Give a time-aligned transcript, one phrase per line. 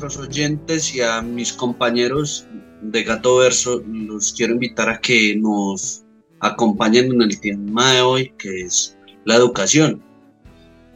[0.00, 2.46] nuestros oyentes y a mis compañeros
[2.80, 6.04] de Gato Verso los quiero invitar a que nos
[6.40, 10.02] acompañen en el tema de hoy, que es la educación.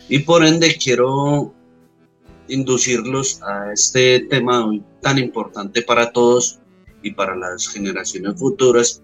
[0.09, 1.55] Y por ende quiero
[2.49, 6.61] inducirlos a este tema hoy tan importante para todos
[7.03, 9.03] y para las generaciones futuras,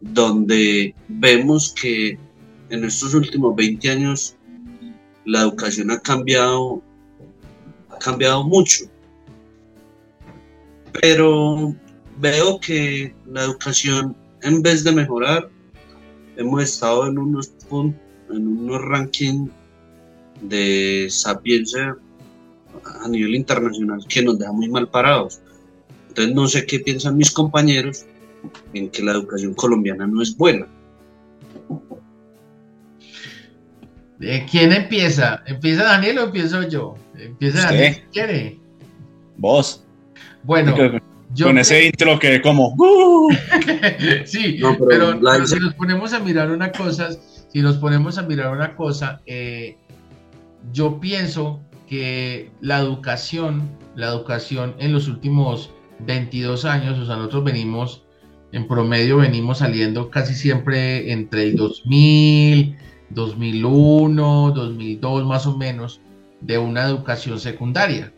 [0.00, 2.18] donde vemos que
[2.70, 4.36] en estos últimos 20 años
[5.26, 6.82] la educación ha cambiado,
[7.90, 8.86] ha cambiado mucho.
[11.00, 11.74] Pero
[12.18, 15.48] veo que la educación, en vez de mejorar,
[16.36, 19.50] hemos estado en unos puntos, en unos rankings
[20.42, 21.96] de sapiencia
[23.02, 25.40] a nivel internacional que nos deja muy mal parados.
[26.08, 28.04] Entonces no sé qué piensan mis compañeros
[28.72, 30.66] en que la educación colombiana no es buena.
[34.50, 35.42] ¿Quién empieza?
[35.46, 36.94] ¿Empieza Daniel o empiezo yo?
[37.16, 38.58] Empieza Daniel, quiere.
[39.36, 39.83] Vos.
[40.44, 40.76] Bueno,
[41.34, 42.76] yo con ese intro que como.
[44.24, 47.10] sí, pero, si nos ponemos a mirar una cosa,
[47.52, 49.76] si nos ponemos a mirar una cosa, eh,
[50.72, 55.70] yo pienso que la educación, la educación en los últimos
[56.00, 58.04] 22 años, o sea, nosotros venimos,
[58.52, 62.76] en promedio venimos saliendo casi siempre entre el 2000,
[63.10, 66.00] 2001, 2002 más o menos,
[66.40, 68.12] de una educación secundaria.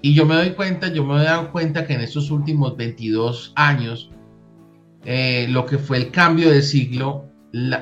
[0.00, 3.52] Y yo me doy cuenta, yo me he dado cuenta que en estos últimos 22
[3.56, 4.10] años,
[5.04, 7.28] eh, lo que fue el cambio de siglo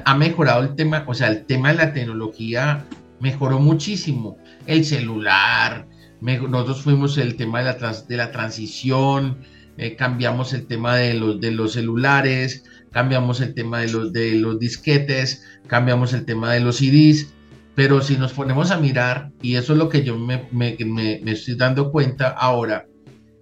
[0.04, 2.86] ha mejorado el tema, o sea, el tema de la tecnología
[3.20, 4.38] mejoró muchísimo.
[4.66, 5.86] El celular,
[6.20, 9.38] nosotros fuimos el tema de la, de la transición,
[9.76, 14.32] eh, cambiamos el tema de los, de los celulares, cambiamos el tema de los, de
[14.36, 17.34] los disquetes, cambiamos el tema de los CDs,
[17.76, 21.20] pero si nos ponemos a mirar, y eso es lo que yo me, me, me,
[21.22, 22.86] me estoy dando cuenta ahora,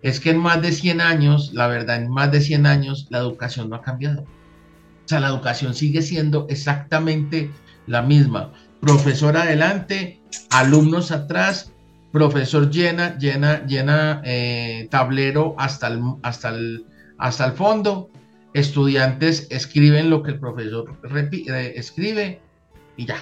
[0.02, 3.18] es que en más de 100 años, la verdad, en más de 100 años, la
[3.18, 4.22] educación no ha cambiado.
[4.22, 7.50] O sea, la educación sigue siendo exactamente
[7.86, 8.52] la misma
[8.84, 10.20] profesor adelante,
[10.50, 11.72] alumnos atrás,
[12.12, 16.84] profesor llena, llena, llena eh, tablero hasta el, hasta, el,
[17.16, 18.10] hasta el fondo,
[18.52, 20.98] estudiantes escriben lo que el profesor
[21.32, 22.42] eh, escribe
[22.96, 23.16] y ya.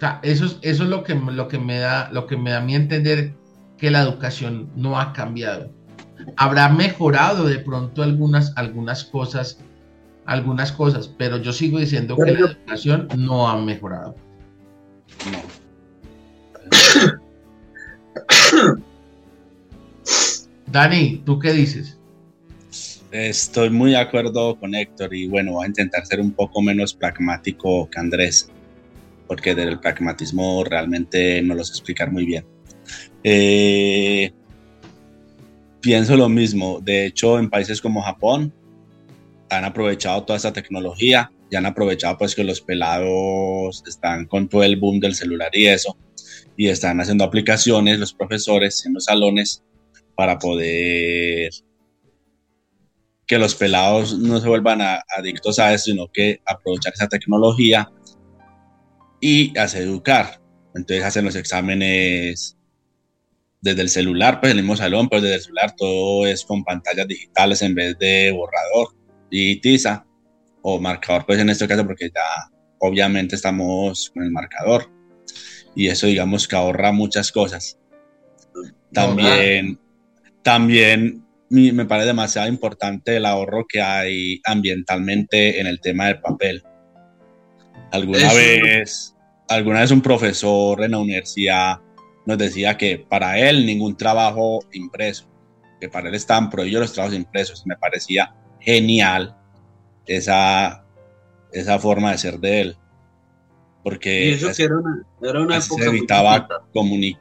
[0.00, 2.50] O sea, eso es, eso es lo, que, lo, que me da, lo que me
[2.50, 3.34] da a mí entender
[3.76, 5.70] que la educación no ha cambiado.
[6.36, 9.58] Habrá mejorado de pronto algunas, algunas cosas
[10.30, 14.14] algunas cosas, pero yo sigo diciendo que la educación no ha mejorado.
[20.66, 21.98] Dani, ¿tú qué dices?
[23.10, 26.94] Estoy muy de acuerdo con Héctor y bueno, voy a intentar ser un poco menos
[26.94, 28.52] pragmático que Andrés,
[29.30, 32.44] porque del pragmatismo realmente no lo sé explicar muy bien.
[33.22, 34.32] Eh,
[35.80, 38.52] pienso lo mismo, de hecho en países como Japón
[39.48, 44.64] han aprovechado toda esa tecnología y han aprovechado pues que los pelados están con todo
[44.64, 45.96] el boom del celular y eso
[46.56, 49.62] y están haciendo aplicaciones los profesores en los salones
[50.16, 51.52] para poder
[53.28, 54.80] que los pelados no se vuelvan
[55.16, 57.88] adictos a eso, sino que aprovechar esa tecnología
[59.20, 60.40] y hacer educar.
[60.74, 62.56] Entonces hacen los exámenes
[63.60, 67.06] desde el celular, pues el mismo salón, pues desde el celular todo es con pantallas
[67.06, 68.94] digitales en vez de borrador
[69.30, 70.06] y tiza
[70.62, 74.90] o marcador, pues en este caso, porque ya obviamente estamos con el marcador
[75.74, 77.78] y eso digamos que ahorra muchas cosas.
[78.92, 79.78] También,
[80.42, 86.62] también me parece demasiado importante el ahorro que hay ambientalmente en el tema del papel.
[87.92, 89.16] Alguna vez,
[89.48, 91.80] alguna vez un profesor en la universidad
[92.26, 95.26] nos decía que para él ningún trabajo impreso,
[95.80, 97.66] que para él estaban prohibidos los trabajos impresos.
[97.66, 99.36] Me parecía genial
[100.06, 100.84] esa,
[101.52, 102.76] esa forma de ser de él.
[103.82, 104.38] Porque
[105.20, 106.46] era una, se evitaba,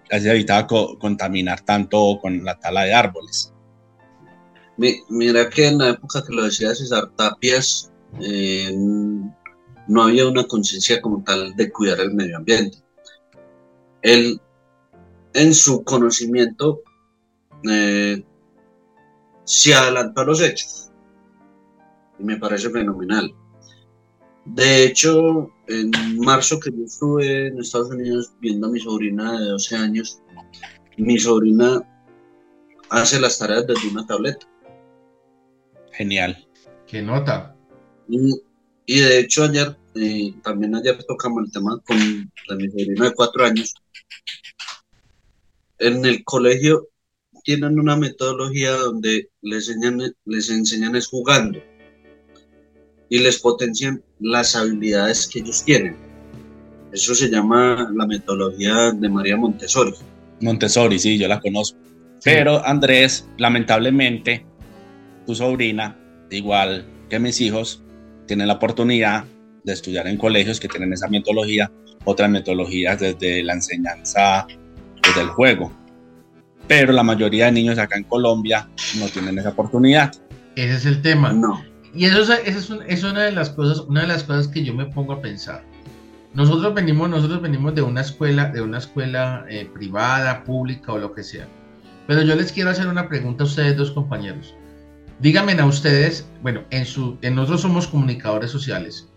[0.09, 3.53] se evitaba contaminar tanto con la tala de árboles.
[5.09, 7.91] Mira que en la época que lo decía César Tapias,
[8.21, 8.73] eh,
[9.89, 12.77] no había una conciencia como tal de cuidar el medio ambiente.
[14.03, 14.39] Él,
[15.33, 16.83] en su conocimiento,
[17.67, 18.23] eh,
[19.43, 20.91] se adelantó a los hechos
[22.19, 23.33] y me parece fenomenal.
[24.45, 29.45] De hecho, en marzo que yo estuve en Estados Unidos viendo a mi sobrina de
[29.45, 30.21] 12 años,
[30.97, 31.81] mi sobrina
[32.91, 34.45] hace las tareas desde una tableta.
[35.93, 36.47] Genial.
[36.85, 37.55] ¿Qué nota?
[38.07, 38.39] Y,
[38.97, 41.97] de hecho ayer, eh, también ayer tocamos el tema con
[42.57, 43.75] mi sobrina de 4 años.
[45.77, 46.87] en el colegio
[47.43, 51.59] tienen una metodología donde les enseñan, les enseñan es jugando
[53.09, 55.95] y les potencian las habilidades que ellos tienen.
[56.91, 59.93] Eso se llama la metodología de María Montessori.
[60.41, 61.77] Montessori, sí, yo la conozco.
[62.23, 64.45] Pero Andrés, lamentablemente,
[65.25, 65.97] tu sobrina,
[66.29, 67.83] igual que mis hijos,
[68.29, 69.25] tienen la oportunidad
[69.63, 71.71] de estudiar en colegios que tienen esa metodología,
[72.05, 74.45] otras metodologías desde la enseñanza,
[75.01, 75.73] desde el juego.
[76.67, 80.11] Pero la mayoría de niños acá en Colombia no tienen esa oportunidad.
[80.55, 81.33] Ese es el tema.
[81.33, 81.59] No.
[81.95, 84.85] Y eso, es, es, una de las cosas, una de las cosas que yo me
[84.85, 85.63] pongo a pensar.
[86.35, 91.15] Nosotros venimos, nosotros venimos de una escuela, de una escuela eh, privada, pública o lo
[91.15, 91.47] que sea.
[92.05, 94.53] Pero yo les quiero hacer una pregunta a ustedes dos compañeros.
[95.19, 99.09] Díganme a ustedes, bueno, en su, en nosotros somos comunicadores sociales.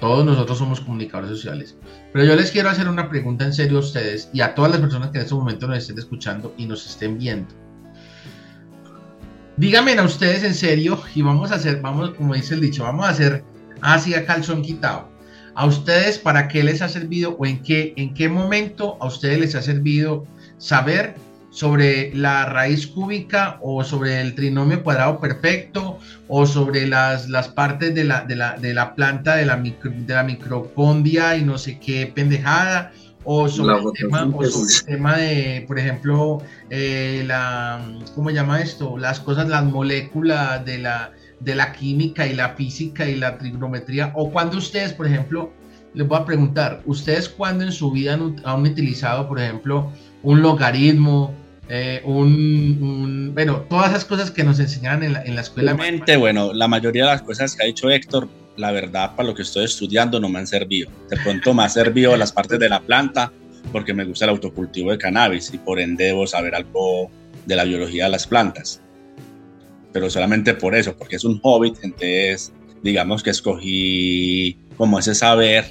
[0.00, 1.76] Todos nosotros somos comunicadores sociales.
[2.12, 4.80] Pero yo les quiero hacer una pregunta en serio a ustedes y a todas las
[4.80, 7.54] personas que en este momento nos estén escuchando y nos estén viendo.
[9.58, 13.04] Díganme a ustedes en serio y vamos a hacer, vamos, como dice el dicho, vamos
[13.04, 13.44] a hacer
[13.82, 15.10] así a calzón quitado.
[15.54, 19.38] A ustedes, ¿para qué les ha servido o en qué, en qué momento a ustedes
[19.38, 20.26] les ha servido
[20.56, 21.14] saber
[21.54, 27.94] sobre la raíz cúbica o sobre el trinomio cuadrado perfecto o sobre las, las partes
[27.94, 31.78] de la, de la, de la planta de la, de la microcondia y no sé
[31.78, 32.90] qué pendejada
[33.22, 37.80] o sobre, el tema, o sobre el tema de, por ejemplo, eh, la,
[38.16, 38.98] ¿cómo se llama esto?
[38.98, 44.12] Las cosas, las moléculas de la, de la química y la física y la trigonometría.
[44.16, 45.52] O cuando ustedes, por ejemplo,
[45.94, 49.92] les voy a preguntar, ¿ustedes cuando en su vida han, utilizado, por ejemplo,
[50.22, 51.32] un logaritmo,
[51.68, 55.72] eh, un, bueno, todas esas cosas que nos enseñaban en la, en la escuela.
[55.74, 59.34] Realmente, bueno, la mayoría de las cosas que ha dicho Héctor la verdad, para lo
[59.34, 60.90] que estoy estudiando no me han servido.
[61.10, 63.32] De pronto me ha servido las partes de la planta
[63.72, 67.10] porque me gusta el autocultivo de cannabis y por ende debo saber algo
[67.46, 68.80] de la biología de las plantas.
[69.92, 72.52] Pero solamente por eso, porque es un hobbit, entonces
[72.82, 75.64] digamos que escogí como ese saber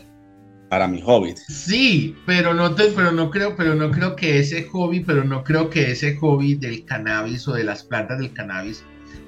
[0.74, 1.38] para mi hobbit.
[1.38, 5.44] Sí, pero no te, pero no creo, pero no creo que ese hobby, pero no
[5.44, 8.84] creo que ese hobby del cannabis o de las plantas del cannabis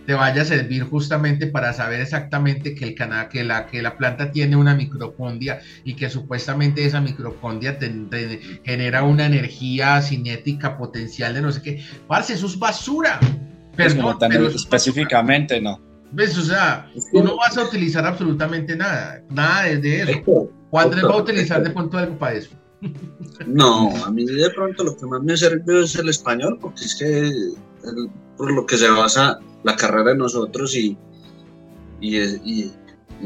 [0.07, 3.95] te vaya a servir justamente para saber exactamente que, el cana que, la, que la
[3.95, 7.91] planta tiene una microcondia y que supuestamente esa microcondia te,
[8.63, 11.83] genera una energía cinética potencial de no sé qué.
[12.07, 13.19] Parce, eso es basura.
[13.75, 15.79] Pues Perdón, pero específicamente no.
[16.15, 16.37] ¿Ves?
[16.37, 20.49] O sea, tú no vas a utilizar absolutamente nada, nada de eso.
[20.69, 22.51] ¿Cuándo va a utilizar de pronto algo para eso?
[23.45, 26.95] No, a mí de pronto lo que más me sirve es el español, porque es
[26.95, 27.31] que
[28.37, 30.97] por lo que se basa la carrera de nosotros y,
[31.99, 32.71] y,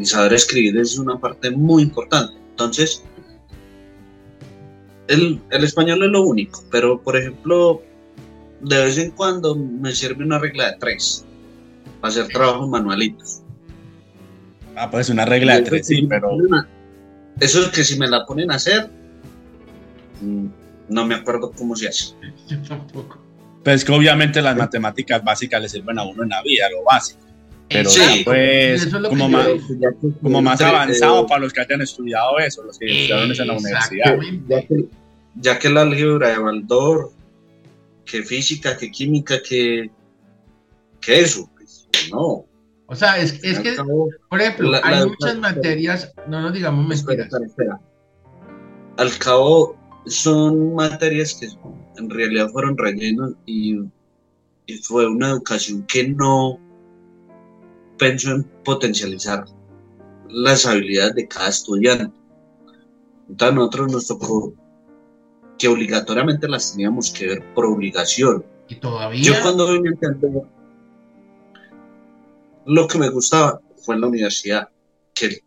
[0.03, 2.33] saber escribir es una parte muy importante.
[2.51, 3.03] Entonces,
[5.07, 7.83] el, el, español es lo único, pero por ejemplo,
[8.61, 11.25] de vez en cuando me sirve una regla de tres
[11.99, 13.41] para hacer trabajos manualitos.
[14.75, 16.37] Ah, pues una regla de tres, sí, pero...
[17.39, 18.89] Eso es que si me la ponen a hacer,
[20.21, 20.47] mm,
[20.89, 22.13] no me acuerdo cómo se hace.
[22.47, 23.19] Yo tampoco.
[23.63, 27.19] Pues que obviamente las matemáticas básicas le sirven a uno en la vida, lo básico.
[27.69, 27.89] Pero
[28.25, 29.47] pues como, más,
[30.23, 33.57] como más avanzado para los que hayan estudiado eso, los que estudiaron eso en la
[33.57, 34.17] universidad.
[34.47, 34.85] Ya que,
[35.35, 37.11] ya que la álgebra de Baldor,
[38.05, 39.91] que física, que química, que,
[40.99, 41.58] que eso, pues,
[42.11, 42.45] no.
[42.91, 43.75] O sea, es, es que,
[44.29, 47.29] por ejemplo, hay muchas materias, no nos digamos mentiras.
[48.97, 51.47] Al cabo, son materias que
[51.97, 53.79] en realidad fueron rellenos y,
[54.83, 56.59] fue una educación que no
[57.97, 59.45] pensó en potencializar
[60.29, 62.15] las habilidades de cada estudiante.
[63.27, 64.53] Entonces a nosotros nos tocó
[65.57, 68.45] que obligatoriamente las teníamos que ver por obligación.
[68.67, 69.23] Y todavía.
[69.23, 70.43] Yo cuando vine a entender
[72.69, 74.69] lo que me gustaba fue en la universidad,
[75.15, 75.39] que,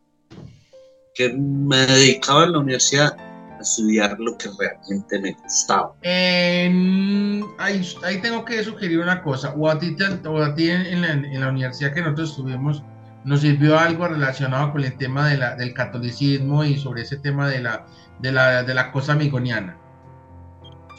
[1.15, 3.17] que me dedicaba en la universidad
[3.61, 5.95] estudiar lo que realmente me gustaba.
[6.03, 12.03] ahí, tengo que sugerir una cosa, o a ti, a ti en, la, universidad que
[12.03, 12.83] nosotros estuvimos,
[13.25, 17.49] nos sirvió algo relacionado con el tema de la, del catolicismo y sobre ese tema
[17.49, 17.87] de la,
[18.19, 19.79] de la, de la cosa amigoniana.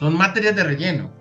[0.00, 1.12] Son materias de relleno.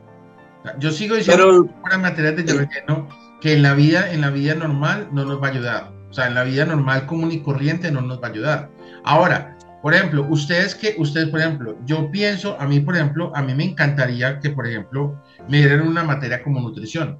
[0.79, 3.09] Yo sigo diciendo Pero, materias de relleno
[3.43, 5.91] que en la vida, en la vida normal no nos va a ayudar.
[6.09, 8.69] O sea, en la vida normal, común y corriente no nos va a ayudar.
[9.03, 13.41] Ahora, por ejemplo, ustedes que, ustedes, por ejemplo, yo pienso, a mí, por ejemplo, a
[13.41, 17.19] mí me encantaría que, por ejemplo, me dieran una materia como nutrición.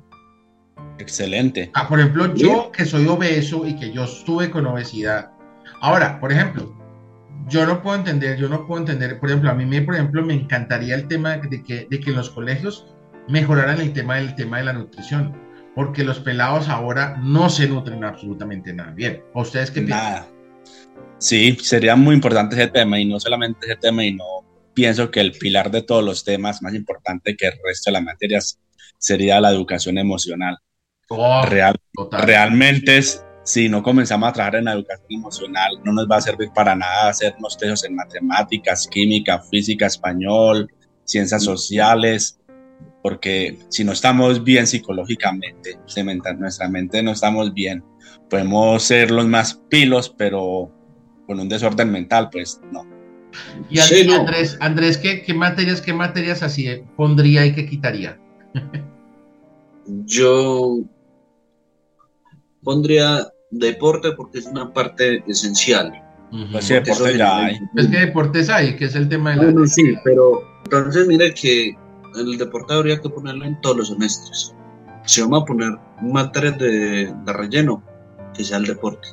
[0.98, 1.70] Excelente.
[1.74, 5.32] Ah, por ejemplo, yo que soy obeso y que yo estuve con obesidad.
[5.82, 6.74] Ahora, por ejemplo,
[7.50, 10.24] yo no puedo entender, yo no puedo entender, por ejemplo, a mí me, por ejemplo,
[10.24, 12.96] me encantaría el tema de que, de que en los colegios
[13.28, 15.43] mejoraran el tema del tema de la nutrición,
[15.76, 19.24] porque los pelados ahora no se nutren absolutamente nada bien.
[19.34, 20.26] ¿A ustedes qué piensan?
[21.18, 24.26] Sí, sería muy importante ese tema y no solamente ese tema y no
[24.74, 28.04] pienso que el pilar de todos los temas más importante que el resto de las
[28.04, 28.60] materias
[28.98, 30.58] sería la educación emocional.
[31.10, 31.76] Oh, Real,
[32.12, 36.22] realmente es, si no comenzamos a trabajar en la educación emocional, no nos va a
[36.22, 40.70] servir para nada hacernos textos en matemáticas, química, física, español,
[41.04, 42.40] ciencias sociales,
[43.04, 45.78] porque si no estamos bien psicológicamente,
[46.40, 47.84] nuestra mente no estamos bien,
[48.30, 50.72] podemos ser los más pilos, pero
[51.28, 52.88] con un desorden mental, pues no.
[53.70, 58.18] Y Andrés, Andrés ¿qué, materias, qué materias así pondría y qué quitaría?
[60.06, 60.78] Yo
[62.64, 65.92] pondría deporte porque es una parte esencial.
[66.52, 67.60] Pues deporte ya hay.
[67.76, 69.68] Es que deportes hay, que es el tema de la...
[69.68, 71.76] sí, pero entonces mire que
[72.16, 74.56] el deporte habría que ponerlo en todos los semestres.
[75.06, 77.84] Si vamos a poner materias de, de relleno,
[78.34, 79.10] que sea el deporte,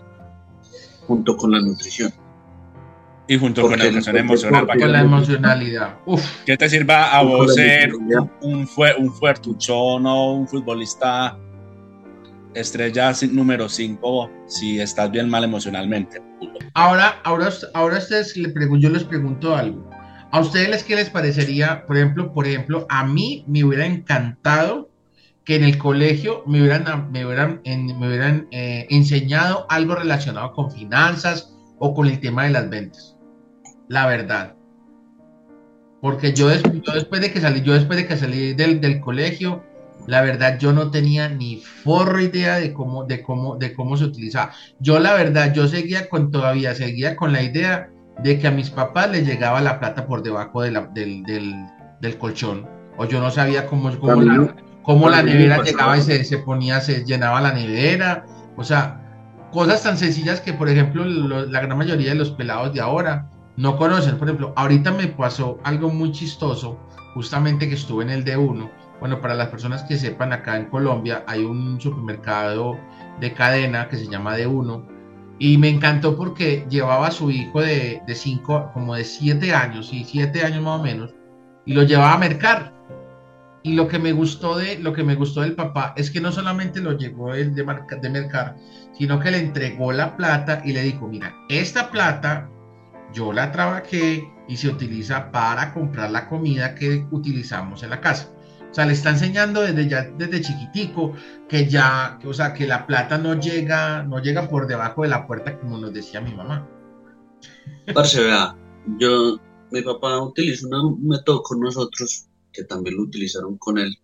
[1.06, 2.12] junto con la nutrición.
[3.26, 4.66] Y junto con la educación emocional.
[4.66, 5.98] con la emocionalidad.
[6.44, 11.38] Que te sirva a vos ser un, un, un fuertuchón o un futbolista
[12.54, 16.20] estrella número 5 si estás bien mal emocionalmente.
[16.74, 19.89] Ahora, ahora, ahora ustedes le pregunto, yo les pregunto algo.
[20.32, 24.90] ¿A ustedes qué les parecería, por ejemplo, por ejemplo, a mí me hubiera encantado
[25.44, 30.70] que en el colegio me hubieran, me hubieran, me hubieran eh, enseñado algo relacionado con
[30.70, 33.16] finanzas o con el tema de las ventas?
[33.88, 34.54] La verdad.
[36.00, 39.64] Porque yo, después de que salí, yo después de que salí del, del colegio,
[40.06, 44.04] la verdad yo no tenía ni forro idea de cómo, de cómo, de cómo se
[44.04, 44.52] utilizaba.
[44.78, 47.90] Yo la verdad, yo seguía con todavía, seguía con la idea
[48.22, 52.18] de que a mis papás les llegaba la plata por debajo de la, del, del,
[52.18, 52.66] colchón.
[52.96, 56.80] O yo no sabía cómo, cómo, la, cómo la nevera llegaba y se, se, ponía,
[56.80, 58.24] se llenaba la nevera.
[58.56, 59.00] O sea,
[59.52, 63.76] cosas tan sencillas que, por ejemplo, la gran mayoría de los pelados de ahora no
[63.76, 64.18] conocen.
[64.18, 66.78] Por ejemplo, ahorita me pasó algo muy chistoso,
[67.14, 71.24] justamente que estuve en el D1 bueno, para las personas que sepan, acá en Colombia
[71.26, 72.78] hay un supermercado
[73.18, 74.99] de cadena que se llama D1
[75.40, 79.90] y me encantó porque llevaba a su hijo de, de cinco, como de siete años,
[79.90, 81.14] y siete años más o menos,
[81.64, 82.74] y lo llevaba a mercar.
[83.62, 86.30] Y lo que me gustó de lo que me gustó del papá es que no
[86.30, 88.56] solamente lo llevó él de, de mercar,
[88.92, 92.50] sino que le entregó la plata y le dijo, mira, esta plata
[93.14, 98.30] yo la trabajé y se utiliza para comprar la comida que utilizamos en la casa.
[98.70, 101.14] O sea, le está enseñando desde ya, desde chiquitico,
[101.48, 105.26] que ya, o sea, que la plata no llega, no llega por debajo de la
[105.26, 106.68] puerta, como nos decía mi mamá.
[107.92, 108.56] Parce, vea,
[108.98, 109.40] yo,
[109.72, 113.96] mi papá utilizó un método con nosotros, que también lo utilizaron con él.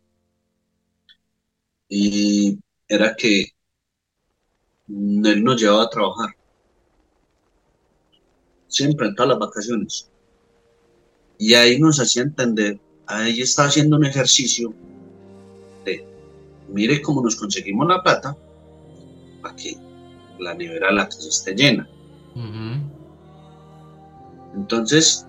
[1.89, 2.59] Y
[2.89, 3.53] era que
[4.89, 6.31] él nos llevaba a trabajar.
[8.67, 10.11] Siempre en todas las vacaciones.
[11.39, 14.73] Y ahí nos hacía entender ahí está haciendo un ejercicio
[15.85, 16.07] de,
[16.69, 18.37] mire cómo nos conseguimos la plata
[19.43, 19.77] para que
[20.39, 21.89] la nevera la casa esté llena.
[24.55, 25.27] Entonces,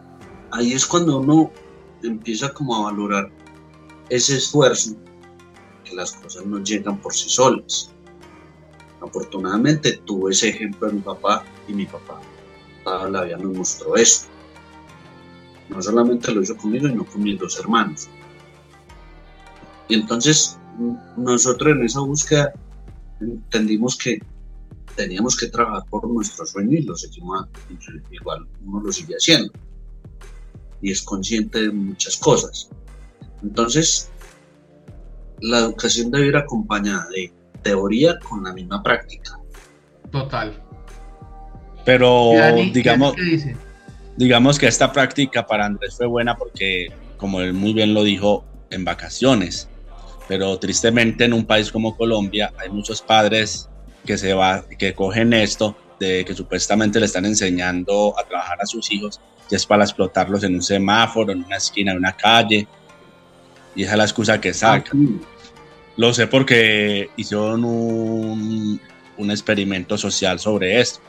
[0.52, 1.52] ahí es cuando uno
[2.04, 3.32] empieza como a valorar
[4.10, 4.96] ese esfuerzo,
[5.84, 7.92] que las cosas no llegan por sí solas.
[9.02, 12.20] Afortunadamente tuve ese ejemplo de mi papá y mi papá
[12.84, 14.28] toda la vida nos mostró eso.
[15.70, 18.08] No solamente lo hizo conmigo, sino con mis dos hermanos.
[19.88, 20.58] Y entonces
[21.18, 22.54] nosotros en esa búsqueda
[23.20, 24.20] entendimos que
[24.96, 27.48] teníamos que trabajar por nuestros sueños y lo seguimos
[28.12, 29.52] igual uno lo sigue haciendo.
[30.82, 32.70] Y es consciente de muchas cosas.
[33.44, 34.10] Entonces
[35.40, 37.32] la educación debe ir acompañada de
[37.62, 39.40] teoría con la misma práctica.
[40.12, 40.64] Total.
[41.86, 42.32] Pero
[42.74, 43.16] digamos
[44.18, 48.44] digamos que esta práctica para Andrés fue buena porque, como él muy bien lo dijo,
[48.70, 49.70] en vacaciones.
[50.28, 53.70] Pero tristemente en un país como Colombia hay muchos padres
[54.06, 58.66] que, se va, que cogen esto de que supuestamente le están enseñando a trabajar a
[58.66, 62.68] sus hijos y es para explotarlos en un semáforo, en una esquina de una calle.
[63.76, 65.22] Y esa es la excusa que sacan.
[65.96, 68.82] Lo sé porque hicieron un,
[69.18, 71.02] un experimento social sobre esto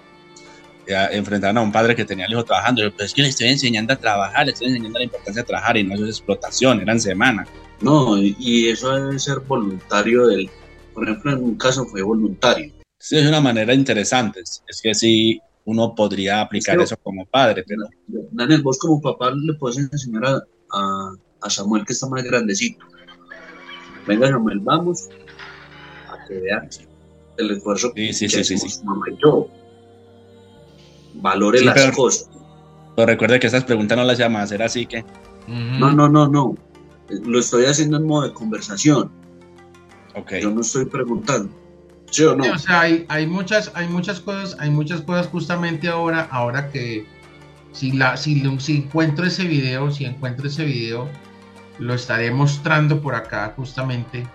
[0.88, 2.82] enfrentaron a un padre que tenía al hijo trabajando.
[2.82, 5.46] Yo, pues es que le estoy enseñando a trabajar, le estoy enseñando la importancia de
[5.46, 7.48] trabajar y no eso es explotación, eran semanas.
[7.80, 10.50] No, y eso debe ser voluntario del,
[10.94, 12.72] por ejemplo, en un caso fue voluntario.
[12.98, 14.40] Sí, es una manera interesante.
[14.40, 17.62] Es que sí, uno podría aplicar eso como padre.
[17.66, 17.82] Pero...
[18.32, 22.84] Daniel, vos como papá le puedes enseñar a, a, Samuel que está más grandecito.
[24.06, 25.08] Venga Samuel, vamos
[26.08, 26.68] a que vean
[27.36, 28.80] el esfuerzo sí, sí, sí, sí,
[29.22, 29.48] yo.
[31.20, 32.30] Valore las cosas.
[32.96, 35.04] Pero recuerde que esas preguntas no las llamas a hacer así que...
[35.46, 36.54] No, no, no, no.
[37.08, 39.10] Lo estoy haciendo en modo de conversación.
[40.14, 40.42] Okay.
[40.42, 41.50] Yo no estoy preguntando.
[42.10, 42.52] ¿Sí o no?
[42.52, 47.06] o sea, hay, hay, muchas, hay muchas cosas, hay muchas cosas justamente ahora, ahora que
[47.72, 51.08] si la, si, si encuentro ese video, si encuentro ese video,
[51.78, 54.26] lo estaré mostrando por acá justamente,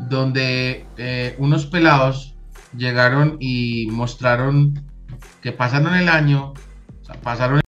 [0.00, 2.34] donde eh, unos pelados
[2.76, 4.82] llegaron y mostraron
[5.42, 6.54] que pasaron el año,
[7.02, 7.60] o sea, pasaron.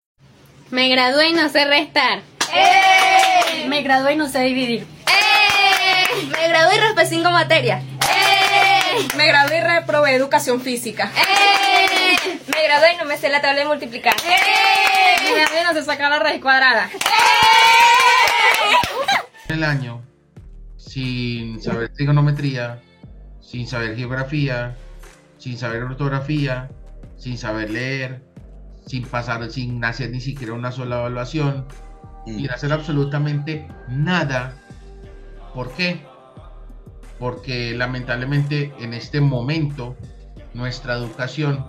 [0.71, 2.21] Me gradué y no sé restar.
[2.53, 3.65] ¡Eh!
[3.67, 4.87] Me gradué y no sé dividir.
[5.07, 6.29] ¡Eh!
[6.31, 7.83] Me gradué y raspé cinco materias.
[9.15, 11.11] Me gradué y reprobé educación física.
[11.15, 12.39] ¡Eh!
[12.53, 14.15] Me gradué y no me sé la tabla de multiplicar.
[14.25, 15.23] ¡Eh!
[15.23, 16.89] Me gradué y no sé sacar la raíz cuadrada.
[16.93, 16.97] ¡Eh!
[19.49, 20.01] El año,
[20.75, 22.81] sin saber trigonometría,
[23.41, 24.75] sin saber geografía,
[25.37, 26.69] sin saber ortografía,
[27.17, 28.23] sin saber leer,
[28.85, 31.67] sin pasar, sin hacer ni siquiera una sola evaluación,
[32.25, 32.35] mm.
[32.35, 34.55] sin hacer absolutamente nada.
[35.53, 36.01] ¿Por qué?
[37.19, 39.95] porque lamentablemente en este momento
[40.53, 41.65] nuestra educación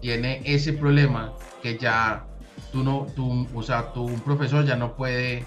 [0.00, 2.26] tiene ese problema que ya
[2.72, 5.44] tú no, tú, o sea, tú, un profesor ya no puede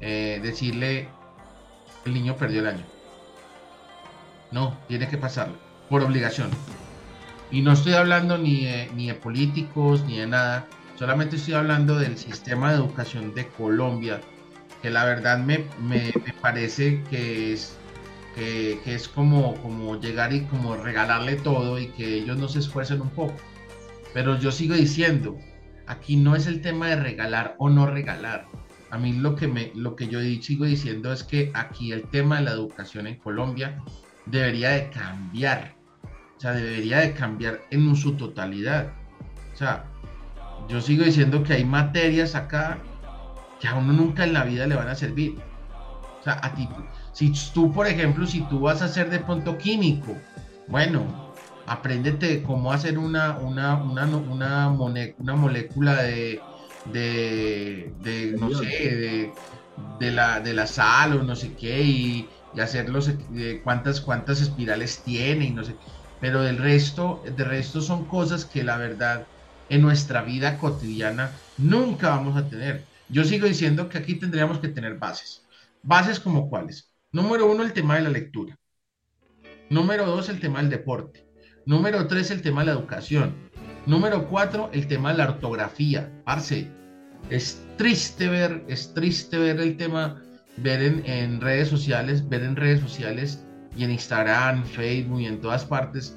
[0.00, 1.08] eh, decirle
[2.04, 2.84] el niño perdió el año.
[4.50, 5.56] No, tiene que pasarlo
[5.88, 6.50] por obligación.
[7.50, 11.98] Y no estoy hablando ni de, ni de políticos ni de nada, solamente estoy hablando
[11.98, 14.20] del sistema de educación de Colombia,
[14.82, 17.76] que la verdad me, me, parece que es
[18.34, 23.00] que, es como, como llegar y como regalarle todo y que ellos no se esfuercen
[23.00, 23.34] un poco.
[24.12, 25.38] Pero yo sigo diciendo,
[25.86, 28.46] aquí no es el tema de regalar o no regalar.
[28.90, 32.36] A mí lo que, me, lo que yo sigo diciendo es que aquí el tema
[32.36, 33.82] de la educación en Colombia
[34.26, 35.74] debería de cambiar.
[36.36, 38.92] O sea, debería de cambiar en su totalidad.
[39.52, 39.84] O sea,
[40.68, 42.78] yo sigo diciendo que hay materias acá
[43.60, 45.36] que a uno nunca en la vida le van a servir.
[46.20, 46.68] O sea, a ti,
[47.12, 50.16] si tú, por ejemplo, si tú vas a hacer de pronto químico,
[50.68, 51.32] bueno,
[51.66, 56.40] apréndete cómo hacer una, una, una, una, una molécula de,
[56.92, 59.32] de, no sé,
[59.98, 62.90] de, la, de la sal o no sé qué, y, y hacer
[63.34, 65.76] eh, cuántas, cuántas espirales tiene y no sé
[66.24, 69.26] Pero del resto, del resto son cosas que la verdad
[69.68, 72.82] en nuestra vida cotidiana nunca vamos a tener.
[73.10, 75.44] Yo sigo diciendo que aquí tendríamos que tener bases.
[75.82, 76.90] Bases como cuáles.
[77.12, 78.58] Número uno, el tema de la lectura.
[79.68, 81.26] Número dos, el tema del deporte.
[81.66, 83.34] Número tres, el tema de la educación.
[83.84, 86.10] Número cuatro, el tema de la ortografía.
[86.24, 86.70] Parce,
[87.28, 90.22] es triste ver, es triste ver el tema,
[90.56, 93.44] ver en, redes sociales, ver en redes sociales
[93.76, 96.16] y en Instagram, Facebook y en todas partes,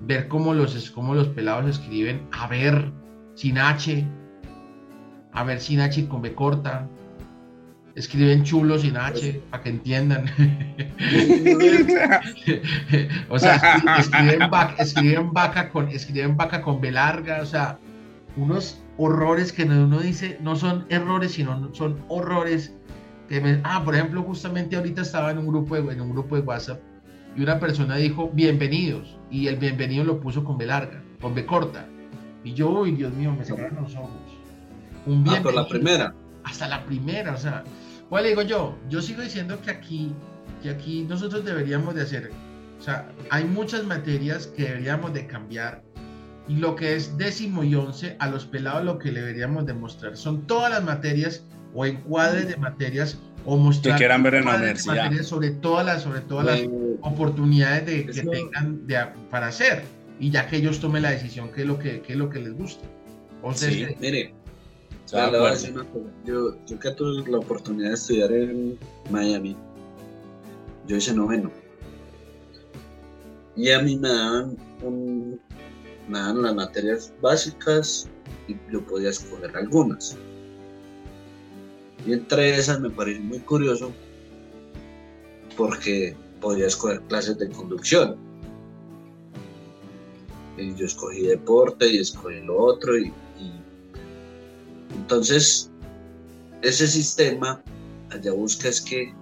[0.00, 2.90] ver cómo los, cómo los pelados escriben a ver
[3.34, 4.06] sin H,
[5.32, 6.88] a ver sin H con B corta,
[7.94, 10.26] escriben chulos sin H, para que entiendan.
[13.28, 14.50] o sea, escriben,
[15.32, 17.78] vaca, con, escriben vaca con B larga, o sea,
[18.36, 22.74] unos horrores que uno dice, no son errores, sino son horrores.
[23.28, 26.80] Que ah, por ejemplo, justamente ahorita estaba en un grupo en un grupo de WhatsApp
[27.38, 31.46] y una persona dijo bienvenidos y el bienvenido lo puso con B larga, con B
[31.46, 31.86] corta.
[32.42, 34.10] Y yo, uy, Dios mío, me sacaron los ojos.
[35.06, 36.14] Un ah, la primera.
[36.42, 37.62] Hasta la primera, o sea,
[38.08, 38.76] ¿Cuál digo yo?
[38.88, 40.12] Yo sigo diciendo que aquí,
[40.62, 42.30] que aquí nosotros deberíamos de hacer,
[42.78, 45.84] o sea, hay muchas materias que deberíamos de cambiar
[46.48, 50.16] y lo que es décimo y once a los pelados lo que le deberíamos demostrar
[50.16, 53.18] son todas las materias o encuadres de materias
[53.50, 56.60] o mostrar que quieran ver en la universidad sobre todas las sobre todas las
[57.00, 58.98] oportunidades de, que tengan de,
[59.30, 59.84] para hacer
[60.20, 62.40] y ya que ellos tomen la decisión qué es lo que, qué es lo que
[62.40, 62.84] les gusta.
[63.42, 64.34] O sí, mire,
[66.26, 68.78] yo, yo que tuve la oportunidad de estudiar en
[69.10, 69.56] Miami,
[70.86, 71.50] yo hice noveno.
[73.56, 74.56] Y a mí me daban,
[76.06, 78.10] me daban las materias básicas
[78.46, 80.18] y yo podía escoger algunas.
[82.06, 83.92] Y entre esas me pareció muy curioso
[85.56, 88.16] porque podía escoger clases de conducción.
[90.56, 93.12] Y yo escogí deporte y escogí lo otro y
[94.94, 95.70] entonces,
[96.62, 97.62] ese sistema
[98.10, 99.14] allá busca es que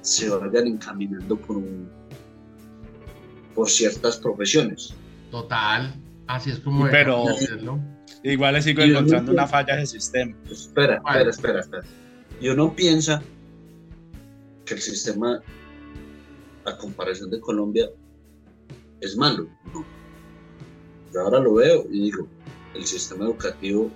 [0.00, 1.62] se vayan encaminando por,
[3.54, 4.94] por ciertas profesiones.
[5.30, 5.94] Total,
[6.26, 7.24] Así es como pero
[8.22, 10.36] igual le sigo encontrando una falla de sistema.
[10.50, 11.82] Espera, espera, espera, espera.
[12.40, 13.22] Y uno piensa
[14.64, 15.40] que el sistema,
[16.64, 17.88] a comparación de Colombia,
[19.00, 19.48] es malo.
[19.72, 19.84] No.
[21.12, 22.26] Yo ahora lo veo y digo,
[22.74, 23.90] el sistema educativo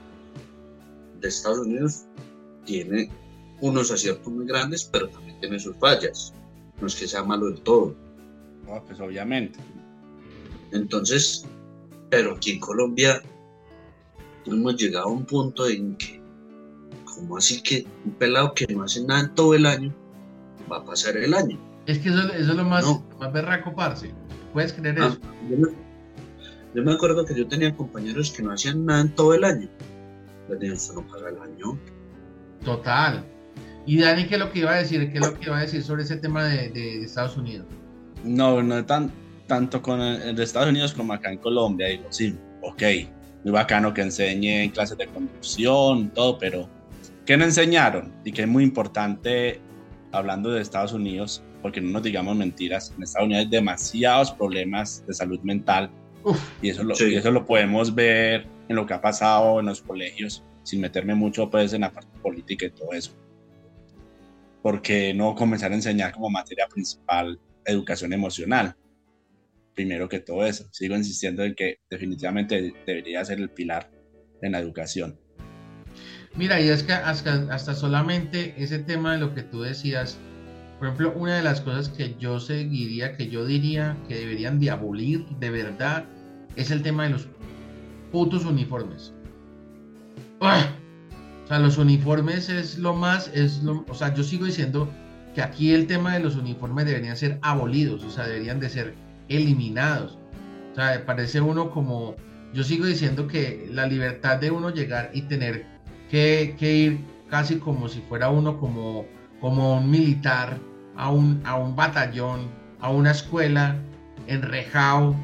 [1.20, 2.04] de Estados Unidos
[2.64, 3.10] tiene
[3.60, 6.34] unos aciertos muy grandes, pero también tiene sus fallas.
[6.80, 7.94] No es que sea malo del todo.
[8.66, 9.58] No, pues obviamente.
[10.72, 11.46] Entonces,
[12.10, 13.22] pero aquí en Colombia
[14.46, 16.20] hemos llegado a un punto en que,
[17.04, 19.94] como así que un pelado que no hace nada en todo el año,
[20.70, 21.58] va a pasar el año.
[21.86, 22.84] Es que eso, es lo más,
[23.18, 24.12] más berraco, parce.
[24.52, 25.20] ¿Puedes creer ah, eso?
[26.74, 29.68] Yo me, acuerdo que yo tenía compañeros que no hacían nada en todo el año.
[30.48, 31.78] Les dije, no paga el año.
[32.64, 33.24] Total.
[33.86, 35.10] Y Dani, ¿qué es lo que iba a decir?
[35.12, 37.66] ¿Qué es lo que iba a decir sobre ese tema de, Estados Unidos?
[38.24, 39.12] No, no tan,
[39.46, 41.86] tanto con el de Estados Unidos como acá en Colombia.
[41.86, 42.82] Digo, sí, ok,
[43.46, 46.68] muy bacano que enseñe en clases de conducción, todo, pero
[47.24, 48.12] ¿qué no enseñaron?
[48.24, 49.60] Y que es muy importante,
[50.10, 55.04] hablando de Estados Unidos, porque no nos digamos mentiras, en Estados Unidos hay demasiados problemas
[55.06, 55.92] de salud mental
[56.60, 59.80] y, eso lo, y eso lo podemos ver en lo que ha pasado en los
[59.80, 63.12] colegios, sin meterme mucho pues en la parte política y todo eso
[64.60, 68.74] porque no comenzar a enseñar como materia principal educación emocional?
[69.76, 73.90] Primero que todo eso, sigo insistiendo en que definitivamente debería ser el pilar
[74.40, 75.20] en la educación.
[76.34, 80.18] Mira, y es que hasta, solamente ese tema de lo que tú decías,
[80.78, 84.70] por ejemplo, una de las cosas que yo seguiría, que yo diría que deberían de
[84.70, 86.06] abolir de verdad,
[86.56, 87.28] es el tema de los
[88.10, 89.12] putos uniformes.
[90.40, 94.90] O sea, los uniformes es lo más, es lo, o sea, yo sigo diciendo
[95.34, 99.05] que aquí el tema de los uniformes deberían ser abolidos, o sea, deberían de ser
[99.28, 100.18] eliminados.
[100.72, 102.16] O sea, parece uno como,
[102.52, 105.66] yo sigo diciendo que la libertad de uno llegar y tener
[106.10, 109.06] que, ir casi como si fuera uno como,
[109.40, 110.58] como un militar
[110.96, 113.76] a un, a un batallón, a una escuela,
[114.26, 115.16] enrejado,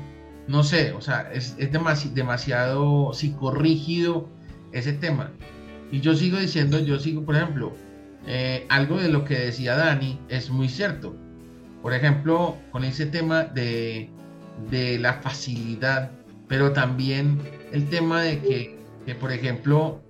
[0.48, 1.70] no sé, o sea, es, es
[2.14, 4.28] demasiado psicorrígido
[4.72, 5.30] ese tema.
[5.90, 7.74] Y yo sigo diciendo, yo sigo, por ejemplo,
[8.26, 11.16] eh, algo de lo que decía Dani es muy cierto.
[11.82, 14.10] Por ejemplo, con ese tema de,
[14.70, 16.10] la facilidad,
[16.48, 17.40] pero también
[17.72, 20.00] el tema de que, que, por ejemplo,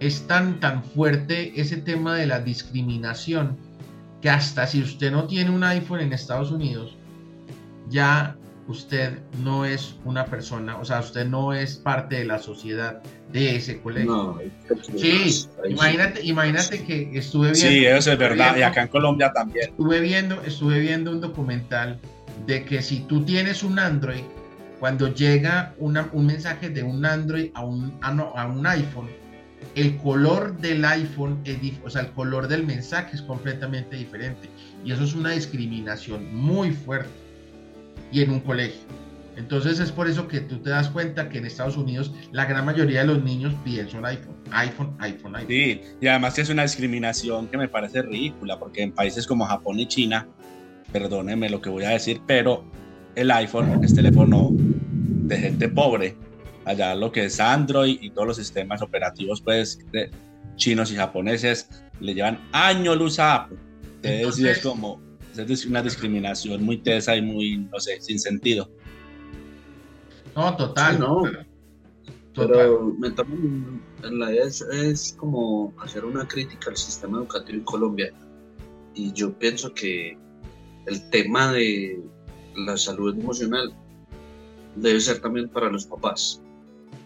[0.00, 3.56] es tan, tan fuerte ese tema de la discriminación
[4.20, 6.96] que hasta si usted no tiene un iPhone en Estados Unidos,
[7.88, 8.36] ya
[8.68, 13.56] usted no es una persona, o sea, usted no es parte de la sociedad de
[13.56, 14.40] ese colegio.
[14.96, 17.68] sí, imagínate, imagínate que estuve viendo.
[17.68, 19.70] Sí, eso es verdad, y acá en Colombia también.
[19.70, 21.98] Estuve viendo, estuve viendo un documental
[22.46, 24.24] de que si tú tienes un Android,
[24.80, 29.08] cuando llega un mensaje de un Android a un, a un iPhone,
[29.74, 31.42] el color del iPhone,
[31.84, 34.48] o sea, el color del mensaje es completamente diferente.
[34.84, 37.23] Y eso es una discriminación muy fuerte
[38.14, 38.80] y en un colegio.
[39.36, 42.64] Entonces es por eso que tú te das cuenta que en Estados Unidos la gran
[42.64, 45.48] mayoría de los niños piden su iPhone, iPhone, iPhone, iPhone.
[45.48, 49.80] Sí, y además es una discriminación que me parece ridícula, porque en países como Japón
[49.80, 50.28] y China,
[50.92, 52.64] perdónenme lo que voy a decir, pero
[53.16, 56.16] el iPhone es teléfono de gente pobre.
[56.64, 60.10] Allá lo que es Android y todos los sistemas operativos pues de
[60.54, 63.58] chinos y japoneses le llevan años luz a Apple.
[64.02, 65.00] Entonces, es como
[65.36, 68.70] es una discriminación muy tesa y muy, no sé, sin sentido.
[70.36, 70.98] No, total.
[70.98, 71.22] no.
[72.34, 78.12] Pero en la es, es como hacer una crítica al sistema educativo en Colombia.
[78.94, 80.18] Y yo pienso que
[80.86, 82.02] el tema de
[82.56, 83.72] la salud emocional
[84.76, 86.42] debe ser también para los papás.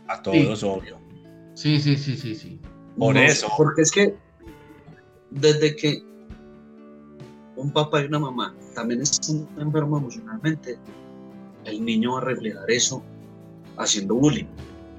[0.06, 0.98] A todos, obvio.
[1.54, 2.58] Sí, sí, sí, sí, sí.
[2.96, 3.48] Por eso.
[3.56, 4.14] Porque es que
[5.30, 6.02] desde que
[7.58, 10.78] un papá y una mamá también están enfermos emocionalmente,
[11.64, 13.02] el niño va a reflejar eso
[13.76, 14.46] haciendo bullying.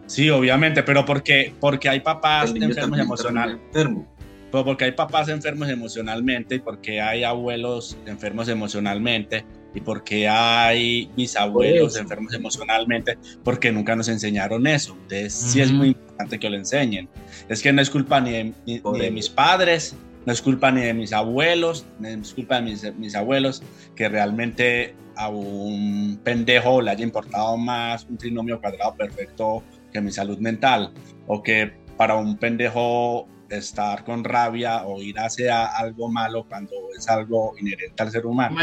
[0.06, 3.66] Sí, obviamente, pero porque, porque hay papás enfermos emocionalmente.
[3.68, 4.08] Enfermo.
[4.52, 9.46] Pero porque hay papás enfermos emocionalmente y porque hay abuelos enfermos emocionalmente
[9.76, 14.94] y porque hay bisabuelos enfermos emocionalmente, porque nunca nos enseñaron eso.
[15.04, 17.08] Entonces, sí es muy importante que lo enseñen.
[17.48, 19.96] Es que no es culpa ni ni de mis padres,
[20.30, 23.64] no es culpa ni de mis abuelos, ni es culpa de mis, mis abuelos,
[23.96, 30.12] que realmente a un pendejo le haya importado más un trinomio cuadrado perfecto que mi
[30.12, 30.94] salud mental,
[31.26, 37.10] o que para un pendejo estar con rabia o ir hacia algo malo cuando es
[37.10, 38.56] algo inherente al ser humano.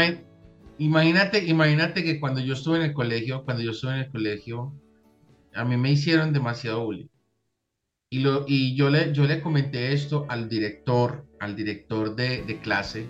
[0.77, 4.73] Imagínate, imagínate que cuando yo estuve en el colegio, cuando yo estuve en el colegio,
[5.53, 7.09] a mí me hicieron demasiado bullying.
[8.09, 12.59] Y, lo, y yo, le, yo le comenté esto al director, al director de, de
[12.59, 13.05] clase.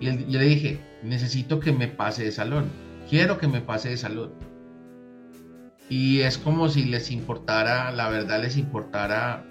[0.00, 2.70] Y yo le dije, necesito que me pase de salón.
[3.08, 4.32] Quiero que me pase de salón.
[5.88, 9.44] Y es como si les importara, la verdad les importara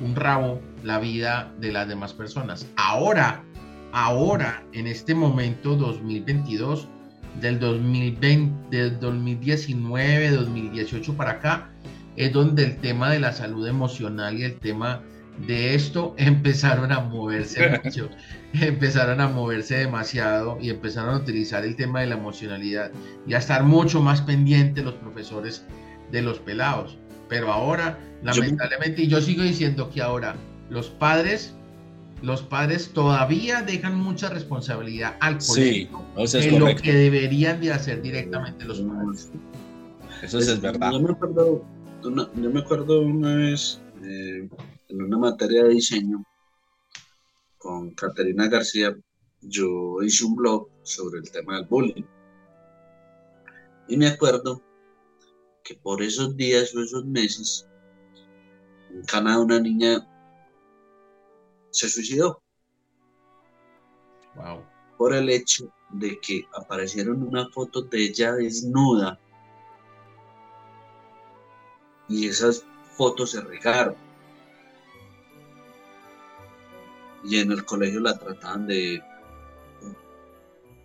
[0.00, 2.66] un rabo la vida de las demás personas.
[2.76, 3.44] Ahora,
[3.92, 6.88] ahora, en este momento 2022,
[7.40, 11.70] del 2020, del 2019, 2018 para acá,
[12.16, 15.02] es donde el tema de la salud emocional y el tema
[15.46, 18.08] de esto empezaron a moverse mucho,
[18.54, 22.90] empezaron a moverse demasiado y empezaron a utilizar el tema de la emocionalidad
[23.26, 25.64] y a estar mucho más pendientes los profesores
[26.10, 26.98] de los pelados.
[27.28, 30.36] Pero ahora, lamentablemente, y yo sigo diciendo que ahora
[30.68, 31.54] los padres,
[32.20, 38.66] los padres todavía dejan mucha responsabilidad al colegio sí, lo que deberían de hacer directamente
[38.66, 39.30] los padres.
[40.22, 40.92] Eso es, verdad.
[40.92, 41.64] Yo me acuerdo,
[42.08, 44.48] una, yo me acuerdo una vez eh,
[44.88, 46.24] en una materia de diseño
[47.58, 48.96] con Caterina García,
[49.40, 52.04] yo hice un blog sobre el tema del bullying.
[53.88, 54.62] Y me acuerdo
[55.62, 57.68] que por esos días o esos meses,
[58.90, 60.08] en Canadá una niña
[61.70, 62.42] se suicidó.
[64.34, 64.64] Wow.
[64.98, 69.20] Por el hecho de que aparecieron una foto de ella desnuda
[72.12, 72.64] y esas
[72.96, 73.96] fotos se regaron.
[77.24, 79.02] Y en el colegio la trataban de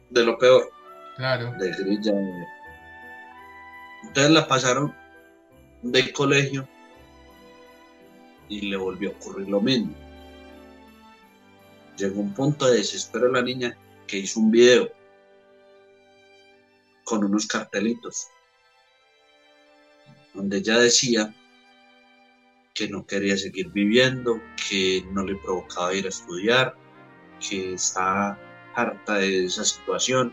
[0.10, 0.72] de lo peor.
[1.18, 1.52] Claro.
[1.60, 2.14] De grilla,
[4.04, 4.96] entonces la pasaron
[5.82, 6.68] del colegio
[8.48, 9.94] y le volvió a ocurrir lo mismo.
[11.98, 14.90] Llegó un punto de desespero la niña que hizo un video
[17.04, 18.28] con unos cartelitos
[20.38, 21.34] donde ella decía
[22.74, 26.76] que no quería seguir viviendo, que no le provocaba ir a estudiar,
[27.40, 28.40] que estaba
[28.76, 30.32] harta de esa situación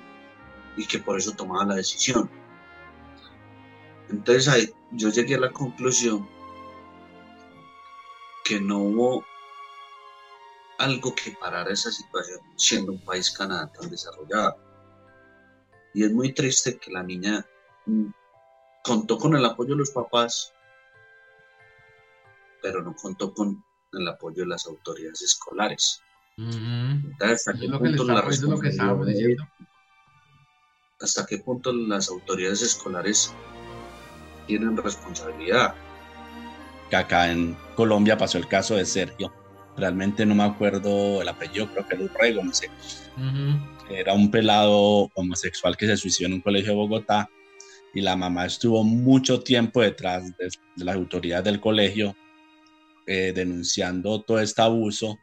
[0.77, 2.31] y que por eso tomaba la decisión.
[4.11, 6.29] Entonces ahí yo llegué a la conclusión
[8.45, 9.25] que no hubo
[10.77, 14.59] algo que parara esa situación siendo un país Canadá tan desarrollado.
[15.95, 17.47] Y es muy triste que la niña
[18.85, 20.53] contó con el apoyo de los papás,
[22.63, 26.03] pero no contó con el apoyo de las autoridades escolares.
[26.37, 28.05] Entonces, ¿hasta qué punto
[31.01, 33.35] ¿Hasta qué punto las autoridades escolares
[34.47, 35.75] tienen responsabilidad.
[36.91, 39.33] Que acá en Colombia pasó el caso de Sergio.
[39.77, 42.71] Realmente no me acuerdo el apellido, creo que era Urrego, no sé.
[43.89, 47.31] Era un pelado homosexual que se suicidó en un colegio de Bogotá
[47.95, 52.17] y la mamá estuvo mucho tiempo detrás de, las autoridades del colegio
[53.07, 55.17] eh, denunciando todo este abuso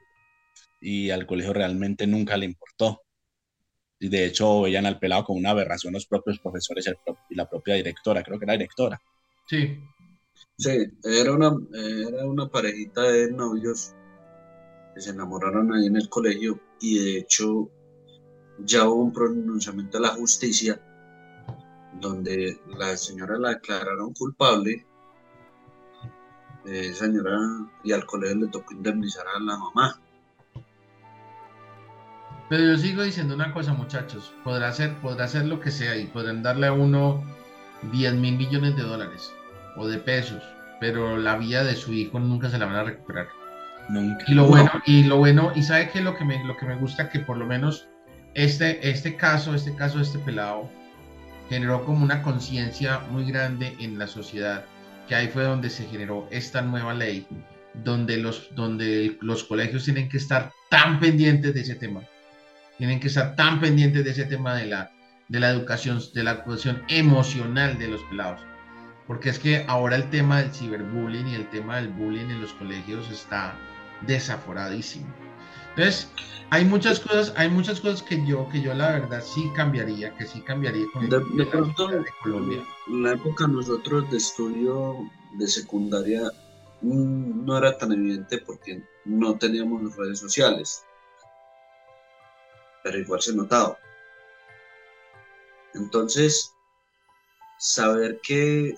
[0.79, 3.01] y al colegio realmente nunca le importó.
[3.99, 6.89] Y de hecho veían al pelado como una aberración los propios profesores
[7.29, 8.99] y la propia directora, creo que era directora.
[9.47, 9.77] Sí.
[10.57, 13.93] Sí, era una, era una parejita de novios
[14.95, 17.69] que se enamoraron ahí en el colegio y de hecho
[18.59, 20.79] ya hubo un pronunciamiento de la justicia
[21.99, 24.85] donde la señora la declararon culpable,
[26.65, 27.37] eh, señora,
[27.83, 29.99] y al colegio le tocó indemnizar a la mamá.
[32.49, 36.07] Pero yo sigo diciendo una cosa, muchachos, podrá ser, podrá ser lo que sea y
[36.07, 37.23] podrán darle a uno
[37.91, 39.33] 10 mil millones de dólares
[39.77, 40.43] o de pesos,
[40.79, 43.29] pero la vida de su hijo nunca se la van a recuperar.
[43.89, 44.23] Nunca.
[44.27, 46.75] Y lo bueno, y lo bueno, y sabe que lo que me, lo que me
[46.75, 47.87] gusta que por lo menos
[48.33, 50.69] este, este caso, este caso este pelado,
[51.51, 54.63] generó como una conciencia muy grande en la sociedad,
[55.05, 57.27] que ahí fue donde se generó esta nueva ley,
[57.73, 62.03] donde los, donde los colegios tienen que estar tan pendientes de ese tema,
[62.77, 64.91] tienen que estar tan pendientes de ese tema de la,
[65.27, 68.39] de la educación, de la educación emocional de los pelados
[69.11, 72.53] porque es que ahora el tema del ciberbullying y el tema del bullying en los
[72.53, 73.53] colegios está
[74.07, 75.13] desaforadísimo.
[75.75, 76.11] Entonces,
[76.49, 80.25] hay muchas cosas, hay muchas cosas que yo, que yo la verdad sí cambiaría, que
[80.25, 82.61] sí cambiaría con de, de pronto, de Colombia.
[82.87, 84.97] En la época nosotros de estudio
[85.37, 86.23] de secundaria
[86.81, 90.83] mm, no era tan evidente porque no teníamos redes sociales,
[92.83, 93.77] pero igual se notaba.
[95.73, 96.53] Entonces,
[97.59, 98.75] saber que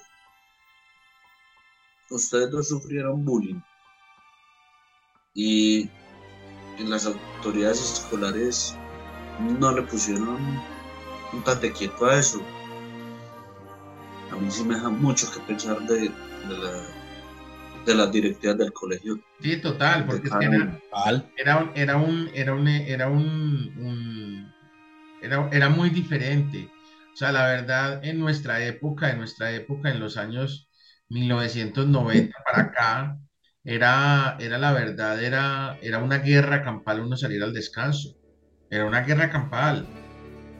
[2.11, 3.59] ustedes no sufrieron bullying
[5.33, 5.89] y
[6.79, 8.75] las autoridades escolares
[9.39, 10.37] no le pusieron
[11.31, 12.41] un tate quieto a eso.
[14.31, 16.11] a mí sí me deja mucho que pensar de,
[16.47, 16.85] la,
[17.85, 19.19] de las directivas del colegio.
[19.41, 20.81] Sí, total, porque era,
[21.37, 24.53] era, era, un, era un, era un,
[25.21, 26.69] era, era muy diferente.
[27.13, 30.69] O sea, la verdad, en nuestra época, en nuestra época, en los años
[31.09, 33.19] 1990 para acá,
[33.63, 38.17] era, era la verdad, era, era una guerra campal uno salir al descanso.
[38.69, 39.85] Era una guerra campal.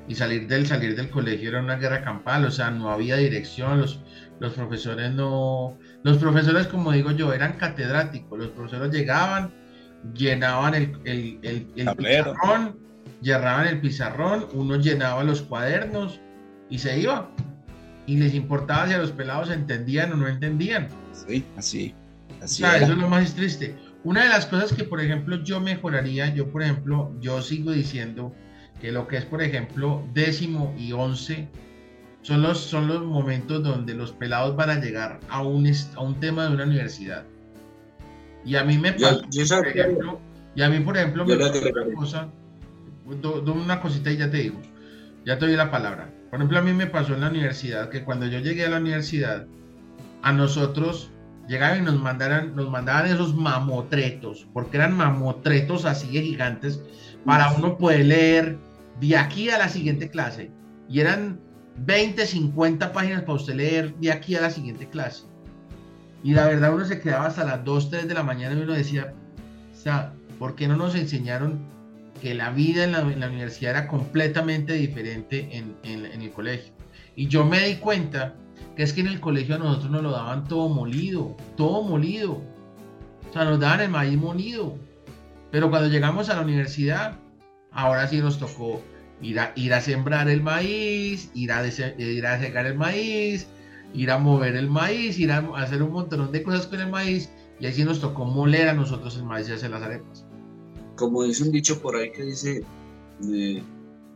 [0.07, 3.79] Y salir del, salir del colegio era una guerra campal, o sea, no había dirección,
[3.79, 4.01] los,
[4.39, 5.77] los profesores no...
[6.03, 8.37] Los profesores, como digo yo, eran catedráticos.
[8.37, 9.53] Los profesores llegaban,
[10.13, 12.77] llenaban el, el, el, el pizarrón,
[13.21, 16.19] llenaban el pizarrón, uno llenaba los cuadernos
[16.69, 17.31] y se iba.
[18.05, 20.89] Y les importaba si a los pelados entendían o no entendían.
[21.13, 21.95] Sí, así.
[22.43, 23.75] Así o sea, eso es lo más triste.
[24.03, 28.33] Una de las cosas que, por ejemplo, yo mejoraría, yo, por ejemplo, yo sigo diciendo
[28.81, 31.47] que lo que es, por ejemplo, décimo y once
[32.21, 36.19] son los, son los momentos donde los pelados van a llegar a un, a un
[36.19, 37.25] tema de una universidad.
[38.45, 39.21] Y a mí me pasa,
[39.57, 40.19] por ejemplo,
[40.55, 42.29] y a mí, por ejemplo, me pasa una cosa,
[43.05, 44.59] una cosita y ya te digo,
[45.25, 46.09] ya te doy la palabra.
[46.29, 48.77] Por ejemplo, a mí me pasó en la universidad que cuando yo llegué a la
[48.77, 49.47] universidad,
[50.23, 51.09] a nosotros
[51.47, 56.81] llegaban y nos mandaran, nos mandaban esos mamotretos, porque eran mamotretos así de gigantes,
[57.25, 58.57] para uno poder leer
[58.99, 60.51] de aquí a la siguiente clase.
[60.89, 61.39] Y eran
[61.77, 65.23] 20, 50 páginas para usted leer de aquí a la siguiente clase.
[66.23, 68.73] Y la verdad uno se quedaba hasta las 2, 3 de la mañana y uno
[68.73, 69.13] decía,
[69.73, 71.73] o sea, ¿por qué no nos enseñaron
[72.23, 76.73] que la vida en la, universidad era completamente diferente en, el colegio.
[77.17, 78.35] Y yo me di cuenta
[78.75, 82.41] que es que en el colegio a nosotros nos lo daban todo molido, todo molido.
[83.29, 84.77] O sea, nos daban el maíz molido.
[85.51, 87.17] Pero cuando llegamos a la universidad,
[87.71, 88.81] ahora sí nos tocó
[89.21, 93.47] ir a, ir a sembrar el maíz, ir a, ir a secar el maíz,
[93.93, 97.31] ir a mover el maíz, ir a hacer un montón de cosas con el maíz.
[97.59, 100.25] Y así nos tocó moler a nosotros el maíz y hacer las arepas
[100.95, 102.63] como dice un dicho por ahí que dice,
[103.31, 103.63] eh,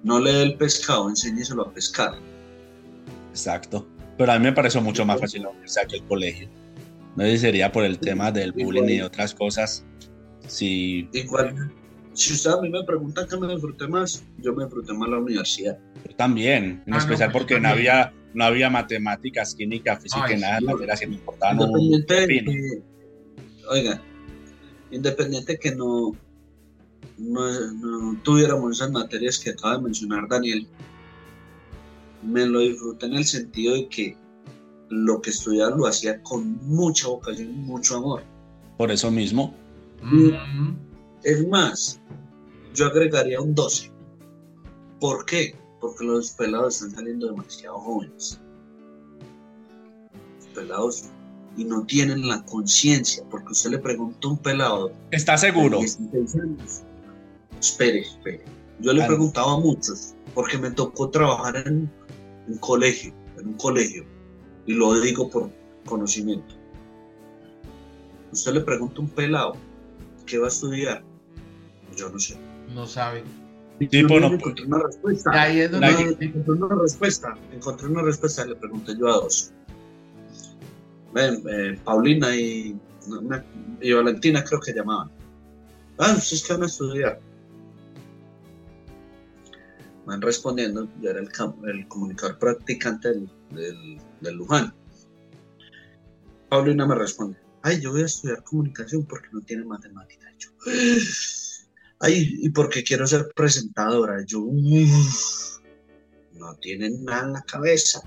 [0.03, 2.15] no le dé el pescado, enséñeselo a pescar.
[3.29, 3.87] Exacto.
[4.17, 6.49] Pero a mí me pareció mucho más fácil la universidad que el colegio.
[7.15, 9.85] No sé si sería por el tema del bullying y otras cosas.
[10.47, 11.09] Si...
[11.13, 11.71] Igual,
[12.13, 15.17] si usted a mí me pregunta qué me disfruté más, yo me disfruté más la
[15.17, 15.77] universidad.
[16.07, 20.59] Yo también, en ah, especial pues porque no había, no había matemáticas, química, física, nada,
[20.81, 21.53] era así me importaba.
[21.79, 22.83] Independiente
[23.69, 24.01] oiga,
[24.91, 26.15] independiente que no,
[27.17, 30.67] no, tuviéramos esas materias que acaba de mencionar Daniel,
[32.23, 34.17] me lo disfruté en el sentido de que
[34.89, 38.23] lo que estudiaba lo hacía con mucha vocación y mucho amor.
[38.77, 39.53] Por eso mismo.
[41.23, 41.99] Es más,
[42.73, 43.91] yo agregaría un 12.
[44.99, 45.55] ¿Por qué?
[45.81, 48.39] Porque los pelados están saliendo demasiado jóvenes.
[50.37, 51.03] Los pelados
[51.57, 54.91] y no tienen la conciencia, porque usted le pregunta a un pelado.
[55.11, 55.79] ¿Está seguro?
[57.59, 58.43] Espere, espere.
[58.79, 61.91] Yo le preguntaba a muchos, porque me tocó trabajar en
[62.47, 64.05] un colegio, en un colegio,
[64.65, 65.49] y lo digo por
[65.85, 66.55] conocimiento.
[68.31, 69.53] Usted le pregunta a un pelado,
[70.25, 71.03] ¿qué va a estudiar?
[71.95, 72.37] Yo no sé.
[72.73, 73.23] No sabe.
[73.79, 75.31] Tipo, no, encontré una respuesta.
[75.33, 75.87] Ahí es donde...
[76.19, 77.37] encontré una respuesta.
[77.53, 79.51] Encontré una respuesta le pregunté yo a dos.
[81.13, 82.75] Ven, eh, Paulina y,
[83.81, 85.09] y Valentina creo que llamaban.
[85.99, 87.19] Ah, ustedes que van a estudiar
[90.07, 91.29] van respondiendo, yo era el,
[91.67, 94.73] el comunicador practicante del, del, Luján.
[96.47, 100.31] Paulina me responde, ay, yo voy a estudiar comunicación porque no tiene matemática.
[100.39, 100.49] Yo,
[101.99, 104.23] ay, y porque quiero ser presentadora.
[104.25, 104.45] Yo,
[106.33, 107.99] no tienen nada en la cabeza.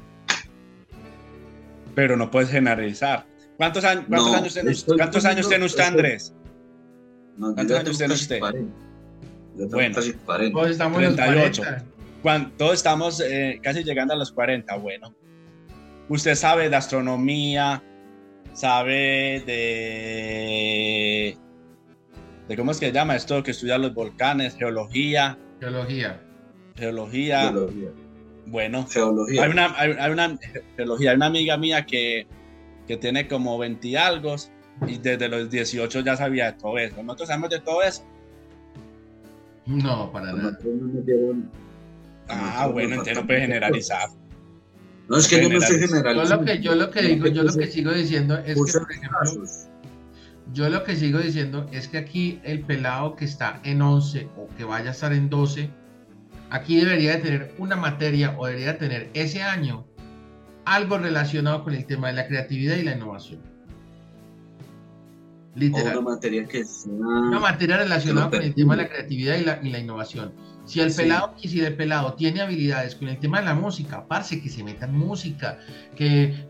[1.95, 3.27] Pero no puedes generalizar.
[3.59, 6.33] ¿Cuántos, años, cuántos años, tiene, ¿cuántos años tiene usted, Andrés?
[7.39, 8.41] ¿Cuántos años tiene usted?
[9.69, 9.97] bueno,
[10.53, 11.63] pues estamos 38.
[12.23, 14.77] Cuando, todos estamos eh, casi llegando a los 40.
[14.77, 15.15] Bueno,
[16.09, 17.83] usted sabe de astronomía,
[18.53, 21.37] sabe de.
[22.49, 23.43] de ¿Cómo es que se llama esto?
[23.43, 25.39] Que estudia los volcanes, geología.
[25.61, 26.21] Geología.
[26.77, 27.53] Geología.
[28.47, 29.45] Bueno, geología.
[29.45, 30.39] Hay, una, hay, una
[30.77, 31.11] geología.
[31.11, 32.27] Hay una amiga mía que,
[32.87, 34.37] que tiene como 20 y algo
[34.87, 37.03] y desde los 18 ya sabía de todo eso.
[37.03, 38.03] Nosotros sabemos de todo eso.
[39.67, 40.59] No, para nada.
[42.31, 44.09] Ah, bueno, entonces no puede generalizar.
[45.09, 46.25] No, es que no me estoy generalizando.
[46.25, 48.93] Yo lo que, yo lo que digo, yo lo que sigo diciendo es que, por
[48.93, 49.45] ejemplo,
[50.53, 54.49] yo lo que sigo diciendo es que aquí el pelado que está en 11 o
[54.57, 55.71] que vaya a estar en 12,
[56.51, 59.87] aquí debería de tener una materia o debería tener ese año
[60.65, 63.41] algo relacionado con el tema de la creatividad y la innovación.
[65.55, 65.99] Literal.
[65.99, 69.71] una materia que Una materia relacionada con el tema de la creatividad y la, y
[69.71, 70.33] la innovación.
[70.65, 74.07] Si el pelado, y si el pelado tiene habilidades con el tema de la música,
[74.07, 75.59] parce, que se meta en música,
[75.97, 76.47] que eh,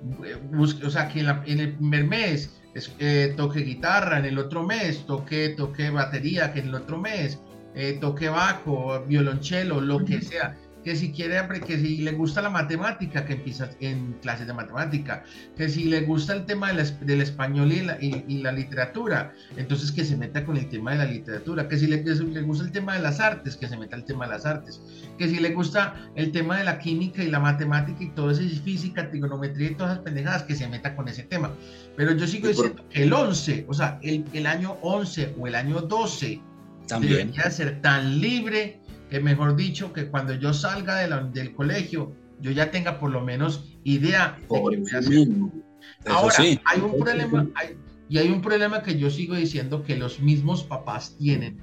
[0.53, 2.51] busque, o sea, que en, el primer mes
[2.99, 7.39] eh, toque guitarra, en el otro mes toque, toque batería, que en el otro mes
[7.75, 12.51] eh, toque bajo, violonchelo, lo que sea que si quiere, que si le gusta la
[12.51, 15.25] matemática, que empieza en clases de matemática,
[15.57, 20.45] que si le gusta el tema del, español y la, literatura, entonces que se meta
[20.45, 23.21] con el tema de la literatura, que si le, le gusta el tema de las
[23.21, 24.81] artes, que se meta el tema de las artes,
[25.19, 28.43] que si le gusta el tema de la química y la matemática y todo eso,
[28.43, 31.53] y física, trigonometría y todas esas pendejadas, que se meta con ese tema.
[31.97, 35.55] Pero yo sigo diciendo que el 11, o sea, el, el año 11 o el
[35.55, 36.41] año 12,
[36.87, 37.13] También.
[37.13, 38.80] debería ser tan libre
[39.11, 43.65] que mejor dicho, que cuando yo salga del colegio, yo ya tenga por lo menos
[43.85, 45.29] idea de qué voy a hacer.
[46.07, 47.49] Ahora, hay un problema,
[48.09, 51.61] y hay un problema que yo sigo diciendo que los mismos papás tienen.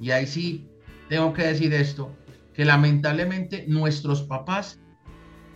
[0.00, 0.66] Y ahí sí
[1.08, 2.14] tengo que decir esto,
[2.52, 4.80] que lamentablemente nuestros papás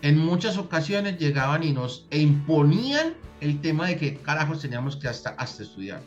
[0.03, 5.09] en muchas ocasiones llegaban y nos e imponían el tema de que carajos teníamos que
[5.09, 6.01] hasta, hasta estudiar.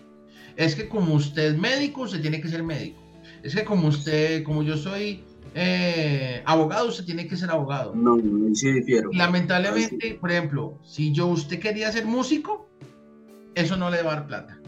[0.56, 3.09] Es que como usted es médico, usted tiene que ser médico
[3.44, 5.24] es que como usted, como yo soy
[5.56, 7.96] eh, abogado, usted tiene que ser abogado.
[7.96, 9.10] No, no, sí difiero.
[9.14, 12.70] Lamentablemente, por ejemplo, si yo usted quería ser músico,
[13.56, 14.60] eso no le va a dar plata.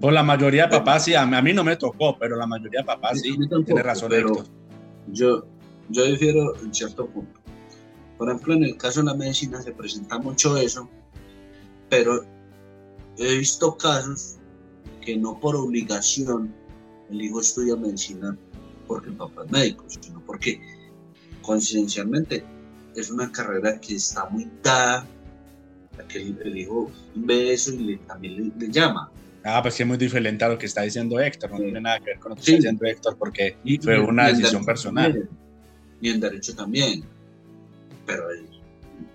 [0.00, 2.86] Por la mayoría de papás sí, a mí, no me tocó, pero la mayoría de
[2.86, 3.36] papás sí,
[3.66, 4.08] tiene razón.
[4.08, 4.44] Pero
[5.08, 5.46] yo,
[5.90, 7.40] yo difiero en cierto punto.
[8.16, 10.88] Por ejemplo, en el caso de la medicina se presenta mucho eso,
[11.88, 12.22] pero
[13.18, 14.36] he visto casos
[15.00, 16.54] que no por obligación
[17.10, 18.36] el hijo estudia medicina
[18.86, 20.60] porque el papá es médico, sino porque
[21.42, 22.44] conciencialmente
[22.96, 25.06] es una carrera que está muy dada
[25.98, 29.10] a que el, hijo ve eso y le, también le, llama.
[29.44, 31.98] Ah, pues sí es muy diferente a lo que está diciendo Héctor, no tiene nada
[31.98, 35.28] que ver con lo que está diciendo Héctor, porque fue una decisión personal.
[36.00, 37.04] y en derecho también.
[38.06, 38.24] Pero,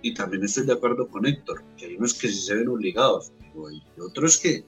[0.01, 3.33] y también estoy de acuerdo con Héctor, que hay unos que sí se ven obligados,
[3.53, 4.65] y otros que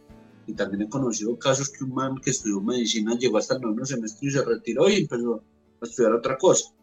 [0.48, 3.86] y también he conocido casos que un man que estudió medicina llegó hasta el noveno
[3.86, 5.44] semestre y se retiró y empezó
[5.82, 6.74] a estudiar otra cosa.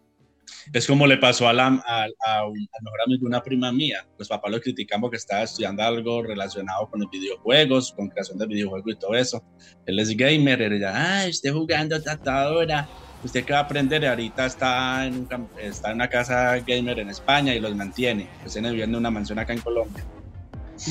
[0.72, 4.06] Es como le pasó a, la, a, un, mejor amigo de una prima mía.
[4.18, 8.46] Los papás lo criticamos que estaba estudiando algo relacionado con los videojuegos, con creación de
[8.46, 9.42] videojuegos y todo eso.
[9.86, 12.88] Él es gamer, y ella, ah, esté jugando tratadora.
[13.22, 15.26] Usted qué va a aprender, ahorita está en,
[15.58, 18.28] está en una casa gamer en España y los mantiene.
[18.42, 20.04] Pues tiene viviendo en una mansión acá en Colombia.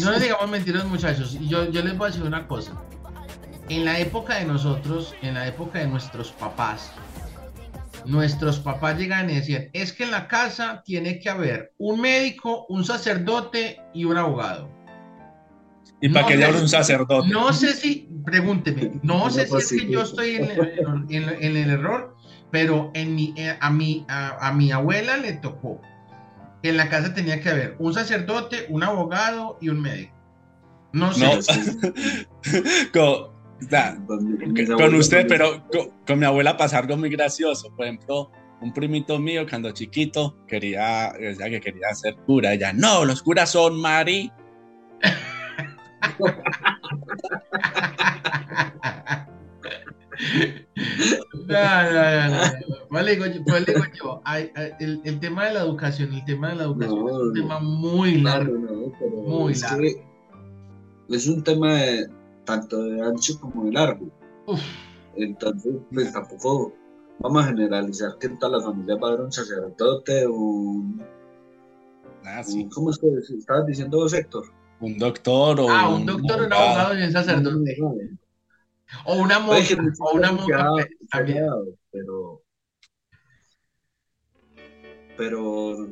[0.01, 1.37] No les digamos mentiras, muchachos.
[1.41, 2.71] Yo, yo les voy a decir una cosa.
[3.69, 6.91] En la época de nosotros, en la época de nuestros papás,
[8.05, 12.65] nuestros papás llegan y decían, es que en la casa tiene que haber un médico,
[12.69, 14.69] un sacerdote y un abogado.
[16.01, 17.29] ¿Y para qué un sacerdote?
[17.29, 22.17] No sé si, pregúnteme, no, sé si es que yo estoy en, el error,
[22.51, 25.79] pero en mi, eh, a, mi, a mi abuela le tocó
[26.63, 30.13] en la casa tenía que haber un sacerdote, un abogado y un médico.
[30.93, 31.25] No sé.
[32.93, 35.67] con, usted, pero
[36.05, 37.75] con, mi abuela pasó algo muy gracioso.
[37.75, 42.53] Por ejemplo, un primito mío cuando chiquito quería, decía que quería ser cura.
[42.53, 44.31] Ella, no, los curas son Mari.
[51.47, 52.41] No, no, no,
[52.89, 53.41] Pues digo yo,
[54.79, 58.53] el, tema de la educación, el tema de la educación es un tema muy largo.
[59.27, 59.83] muy largo.
[61.09, 62.07] Es un tema de,
[62.45, 64.09] tanto de ancho como de largo.
[65.15, 66.73] Entonces, pues tampoco
[67.19, 71.03] vamos a generalizar que en todas las familias va a haber un sacerdote, un.
[72.25, 72.67] Ah, sí.
[72.73, 73.07] ¿Cómo es que
[73.37, 74.45] estabas diciendo vos, Héctor?
[74.79, 75.69] Un doctor o.
[75.69, 77.77] Ah, un doctor, un abogado y un sacerdote.
[79.05, 80.69] O una monja, o una monja
[81.91, 82.41] pero,
[85.17, 85.89] pero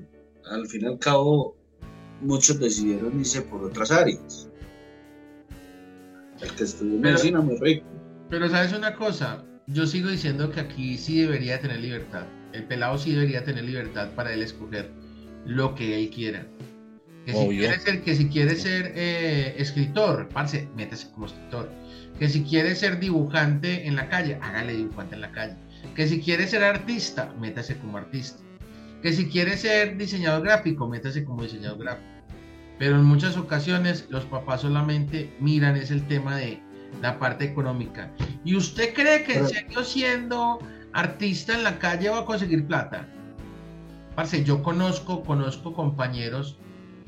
[0.50, 1.56] al fin y al cabo
[2.22, 4.50] muchos decidieron irse por otras áreas.
[6.42, 7.86] El que estudió medicina muy rico.
[8.30, 12.26] Pero sabes una cosa, yo sigo diciendo que aquí sí debería tener libertad.
[12.54, 14.90] El pelado sí debería tener libertad para él escoger
[15.46, 16.48] lo que él quiera.
[17.26, 21.70] Que si quiere ser, que si quiere ser eh, escritor, parce, métase como escritor
[22.20, 25.56] que si quiere ser dibujante en la calle, hágale dibujante en la calle.
[25.96, 28.44] Que si quiere ser artista, métase como artista.
[29.02, 32.08] Que si quiere ser diseñador gráfico, métase como diseñador gráfico.
[32.78, 36.62] Pero en muchas ocasiones los papás solamente miran es el tema de
[37.02, 38.12] la parte económica.
[38.44, 40.60] ¿Y usted cree que en serio siendo
[40.94, 43.08] artista en la calle va a conseguir plata?
[44.16, 46.58] Parce, yo conozco, conozco compañeros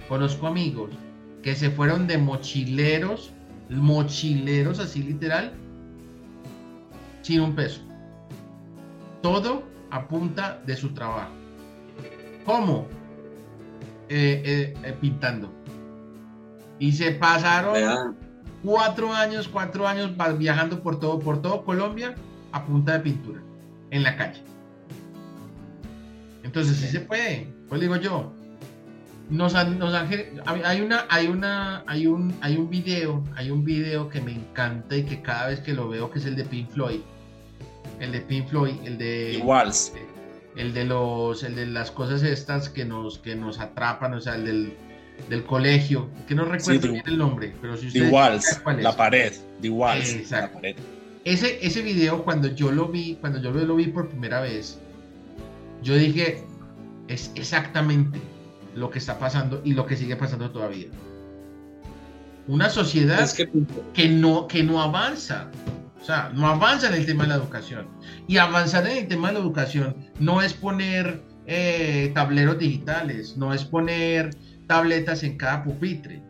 [0.07, 0.91] conozco amigos
[1.41, 3.33] que se fueron de mochileros,
[3.70, 5.53] mochileros así literal,
[7.22, 7.82] sin un peso.
[9.22, 11.32] Todo a punta de su trabajo.
[12.45, 12.88] ¿Cómo?
[14.09, 15.51] Eh, eh, eh, pintando.
[16.80, 18.18] Y se pasaron
[18.64, 22.16] cuatro años, cuatro años viajando por todo, por todo Colombia
[22.51, 23.41] a punta de pintura,
[23.91, 24.43] en la calle.
[26.43, 28.34] Entonces sí se puede, pues digo yo.
[29.30, 34.21] Nos, nos hay una, hay una, hay un, hay un video, hay un video que
[34.21, 36.99] me encanta y que cada vez que lo veo que es el de Pink Floyd,
[37.99, 39.41] el de Pink Floyd, el de.
[40.55, 44.36] El de los, el de las cosas estas que nos, que nos atrapan, o sea,
[44.36, 44.74] el del,
[45.28, 49.69] del colegio, que no recuerdo bien el nombre, pero si ustedes Walls, la pared, The
[49.69, 50.76] Walls, la pared.
[51.24, 54.80] Ese, ese video cuando yo lo vi, cuando yo lo vi por primera vez,
[55.82, 56.43] yo dije,
[57.07, 58.19] es exactamente
[58.76, 60.88] lo que está pasando y lo que sigue pasando todavía.
[62.47, 63.30] Una sociedad
[63.93, 64.09] que...
[64.09, 65.49] no, que no avanza.
[66.01, 67.88] O sea, no avanza en el tema de la educación.
[68.28, 73.53] Y avanzar en el tema de la educación no es poner eh, tableros digitales, no
[73.53, 74.32] es poner
[74.67, 76.21] tabletas en cada pupitre,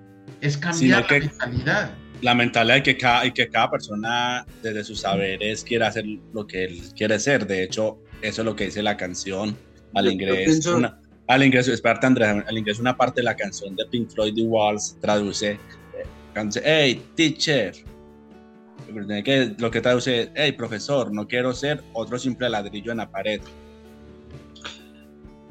[0.42, 1.92] es cambiar la mentalidad.
[2.22, 6.48] La mentalidad de que cada, y que cada persona desde sus saberes quiera hacer lo
[6.48, 7.48] que él quiere ser.
[7.48, 9.58] De hecho, eso es lo que dice la canción
[9.94, 10.78] al ingreso.
[10.78, 14.36] Una, al ingreso, espérate Andrés, al ingreso una parte de la canción de Pink Floyd
[14.36, 17.74] The Walls traduce, eh, hey, teacher,
[19.58, 23.42] lo que traduce, hey, profesor, no quiero ser otro simple ladrillo en la pared.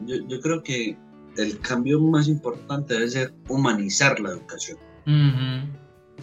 [0.07, 0.97] Yo, yo creo que
[1.37, 4.79] el cambio más importante debe ser humanizar la educación.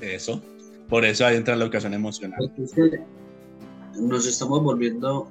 [0.02, 0.42] Eso,
[0.88, 2.40] por eso ahí entra la educación emocional.
[4.00, 5.28] nos estamos volviendo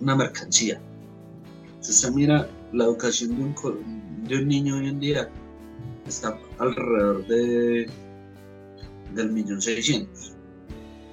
[0.00, 0.80] una mercancía.
[1.80, 5.28] Si usted mira la educación de un, de un niño hoy en día,
[6.06, 7.90] está alrededor de
[9.14, 10.34] del millón seiscientos,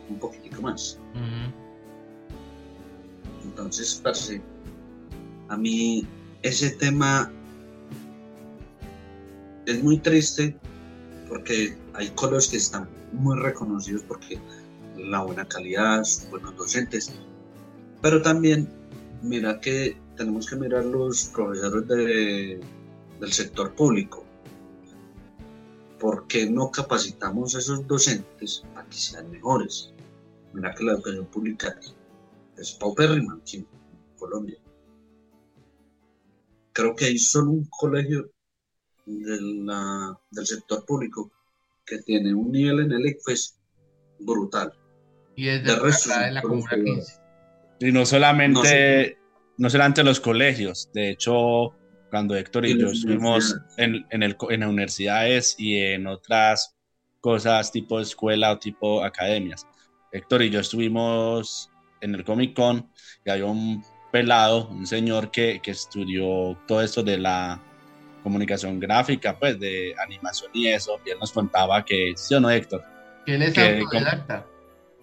[0.10, 1.00] un poquitico más.
[3.44, 4.42] Entonces, parce,
[5.50, 6.08] a mí
[6.44, 7.32] ese tema
[9.66, 10.56] es muy triste
[11.28, 14.40] porque hay colegios que están muy reconocidos porque
[14.98, 17.12] la buena calidad, sus buenos docentes,
[18.02, 18.70] pero también
[19.22, 24.26] mira que tenemos que mirar los profesores del sector público.
[26.00, 29.94] ¿Por qué no capacitamos a esos docentes para que sean mejores?
[30.54, 31.80] Mira que la educación pública
[32.58, 33.68] es paupérrima en
[34.18, 34.58] Colombia
[36.78, 38.30] creo que hay solo un colegio
[39.08, 41.32] del sector público
[41.84, 43.58] que tiene un nivel en el ICFES
[44.20, 44.74] brutal.
[45.36, 47.14] Y es de, de la Comuna 15.
[47.80, 49.27] Y no solamente, no,
[49.70, 51.74] solamente los colegios, de hecho,
[52.10, 56.76] cuando Héctor y, yo estuvimos en, en, el, en las universidades y en otras
[57.20, 59.68] cosas tipo escuela o tipo academias.
[60.12, 61.70] Héctor y yo estuvimos
[62.02, 62.90] en el Comic Con
[63.26, 67.62] y había un pelado, un señor que, que estudió todo esto de la
[68.24, 72.50] comunicación gráfica, pues de animación y eso, y él nos contaba que, ¿sí o no,
[72.50, 72.84] Héctor?
[73.26, 74.46] Que él es autodidacta.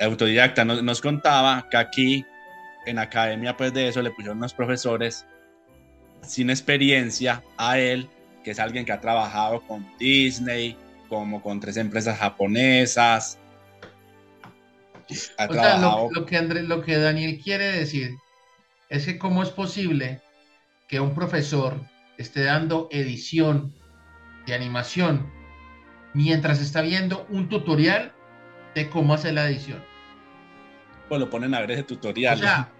[0.00, 2.24] Autodidacta, nos, nos, contaba que aquí
[2.86, 5.26] en academia, pues de eso le pusieron unos profesores
[6.22, 8.08] sin experiencia a él,
[8.42, 10.76] que es alguien que ha trabajado con Disney,
[11.08, 13.38] como con tres empresas japonesas.
[15.38, 16.10] Ha trabajado...
[16.12, 18.14] lo, que Andrés, lo que Daniel quiere decir
[18.88, 20.22] es que cómo es posible
[20.88, 21.80] que un profesor
[22.18, 23.74] esté dando edición
[24.46, 25.30] de animación
[26.14, 28.12] mientras está viendo un tutorial
[28.74, 29.82] de cómo hacer la edición.
[31.08, 32.38] Pues lo ponen a ver ese tutorial.
[32.38, 32.72] O sea,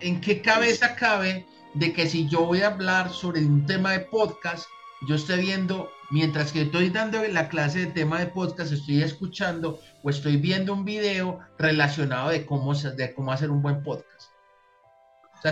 [0.00, 4.00] ¿en qué cabeza cabe de que si yo voy a hablar sobre un tema de
[4.00, 4.66] podcast,
[5.08, 9.80] yo esté viendo, mientras que estoy dando la clase de tema de podcast, estoy escuchando
[10.02, 14.30] o estoy viendo un video relacionado de cómo, de cómo hacer un buen podcast?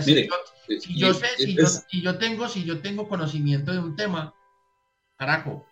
[0.01, 0.27] si,
[0.97, 4.33] yo, sé, si, yo, tengo, si yo tengo conocimiento de un tema,
[5.17, 5.67] carajo,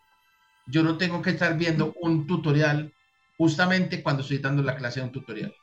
[0.67, 2.93] yo no tengo que estar viendo un tutorial
[3.37, 5.55] justamente cuando estoy dando la clase de un tutorial.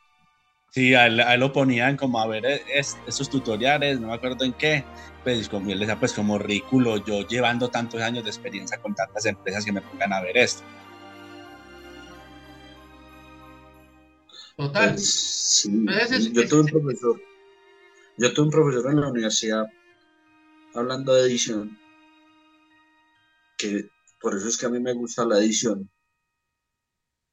[0.70, 2.44] Sí, a él, lo ponían como a ver
[2.74, 4.84] esos tutoriales, no me acuerdo en qué,
[5.24, 9.24] pues como él decía, pues como ridículo, yo llevando tantos años de experiencia con tantas
[9.26, 10.62] empresas que me pongan a ver esto.
[14.56, 14.90] Total.
[14.90, 15.68] Pues,
[16.32, 17.28] yo tuve un profesor
[18.18, 19.66] yo tuve un profesor en la universidad
[20.74, 21.78] hablando de edición,
[23.56, 23.88] que
[24.20, 25.88] por eso es que a mí me gusta la edición,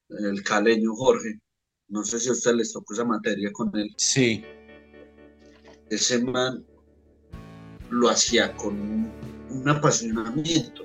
[0.08, 1.40] el caleño Jorge.
[1.88, 3.94] No sé si a usted les tocó esa materia con él.
[3.96, 4.44] Sí.
[5.90, 6.64] Ese man
[7.90, 9.10] lo hacía con
[9.50, 10.82] un apasionamiento.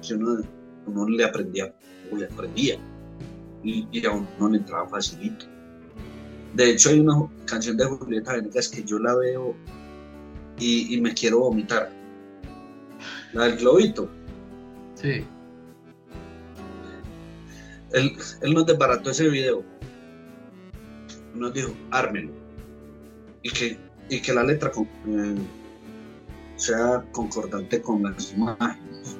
[0.00, 0.42] Si uno,
[1.08, 1.74] le aprendía,
[2.10, 2.78] o le aprendía,
[3.62, 5.46] y, y a uno le entraba facilito.
[6.54, 9.54] De hecho, hay una canción de Julieta Venegas que yo la veo
[10.58, 11.90] y, me quiero vomitar.
[13.32, 14.08] La del globito.
[14.94, 15.24] Sí.
[17.92, 18.12] Él,
[18.42, 19.64] él nos desbarató ese video.
[21.34, 22.32] Nos dijo, ármelo.
[23.42, 23.78] Y que,
[24.08, 25.36] y que la letra eh,
[26.56, 29.16] sea concordante con las imágenes.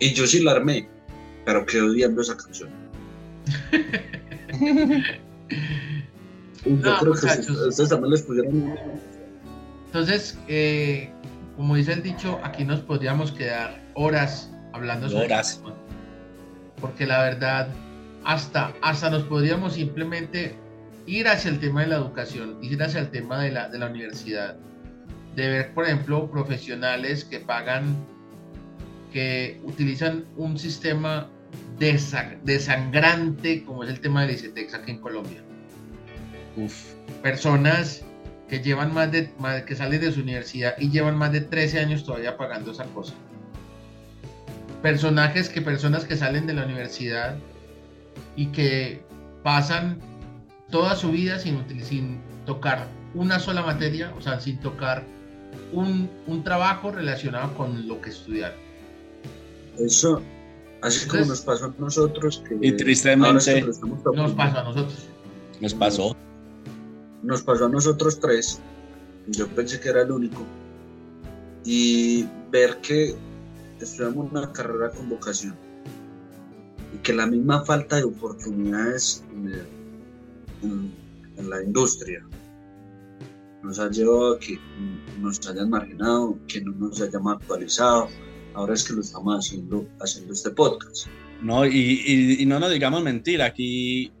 [0.00, 0.88] Y, yo sí la armé,
[1.44, 2.70] pero quedé odiando esa canción.
[6.64, 7.26] yo creo que
[7.68, 8.74] ustedes también les pudieron.
[9.86, 11.12] Entonces, eh,
[11.56, 15.62] como dice el dicho, aquí nos podríamos quedar horas hablando sobre horas.
[16.80, 17.68] porque la verdad,
[18.24, 20.54] hasta, hasta nos podríamos simplemente
[21.06, 23.86] ir hacia el tema de la educación, ir hacia el tema de la, de la
[23.86, 24.56] universidad,
[25.36, 27.96] de ver, por ejemplo, profesionales que pagan,
[29.12, 31.28] que utilizan un sistema
[31.78, 35.40] desangrante como es el tema del ICETEX aquí en Colombia.
[36.56, 36.92] Uf.
[37.22, 38.04] Personas
[38.48, 39.32] que llevan más de,
[39.66, 43.14] que salen de su universidad y llevan más de 13 años todavía pagando esa cosa.
[44.82, 47.36] Personajes que personas que salen de la universidad
[48.36, 49.02] y que
[49.42, 49.98] pasan
[50.70, 55.04] toda su vida sin, sin tocar una sola materia, o sea, sin tocar
[55.72, 58.58] un, un trabajo relacionado con lo que estudiaron.
[59.78, 60.22] Eso,
[60.82, 62.42] así como nos pasó a nosotros.
[62.60, 65.08] y tristemente nos pasó a nosotros.
[65.60, 66.16] Nos pasó.
[67.22, 68.60] Nos pasó a nosotros tres.
[69.28, 70.42] Yo pensé que era el único.
[71.64, 73.14] Y ver que
[73.84, 75.56] estudiamos una carrera con vocación
[76.94, 81.00] y que la misma falta de oportunidades en,
[81.48, 82.22] la industria
[83.62, 84.58] nos ha llevado a que
[85.20, 88.08] nos hayan marginado, que no nos hayamos actualizado.
[88.52, 91.06] Ahora es que lo estamos haciendo, haciendo este podcast.
[91.40, 94.12] No, y, y, no nos digamos mentir, aquí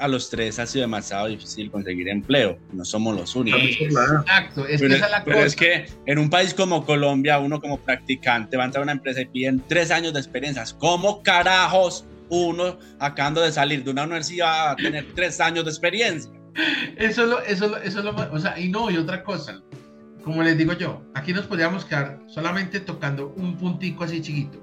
[0.00, 2.58] a los tres ha sido demasiado difícil conseguir empleo.
[2.72, 3.60] No somos los únicos.
[3.62, 7.78] Exacto, es pero, que es, pero es que en un país como Colombia, uno como
[7.78, 10.74] practicante va a entrar a una empresa y piden tres años de experiencias.
[10.74, 15.70] ¿Cómo carajos uno acabando de salir de una universidad va a tener tres años de
[15.70, 16.32] experiencia?
[16.96, 19.62] Eso lo, eso eso lo, o sea, y no, y otra cosa.
[20.24, 24.58] Como les digo yo, aquí nos podríamos quedar solamente tocando un puntico así chiquito.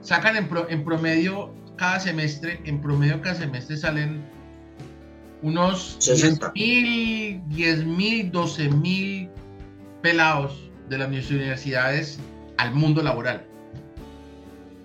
[0.00, 4.22] Sacan en, en promedio cada semestre, en promedio cada semestre salen
[5.42, 9.30] unos 10 mil, 10 mil, 12 mil
[10.02, 12.18] pelados de las universidades
[12.58, 13.46] al mundo laboral.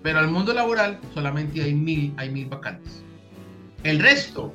[0.02, 3.02] Pero al mundo laboral solamente hay mil, hay mil vacantes.
[3.82, 4.52] El resto.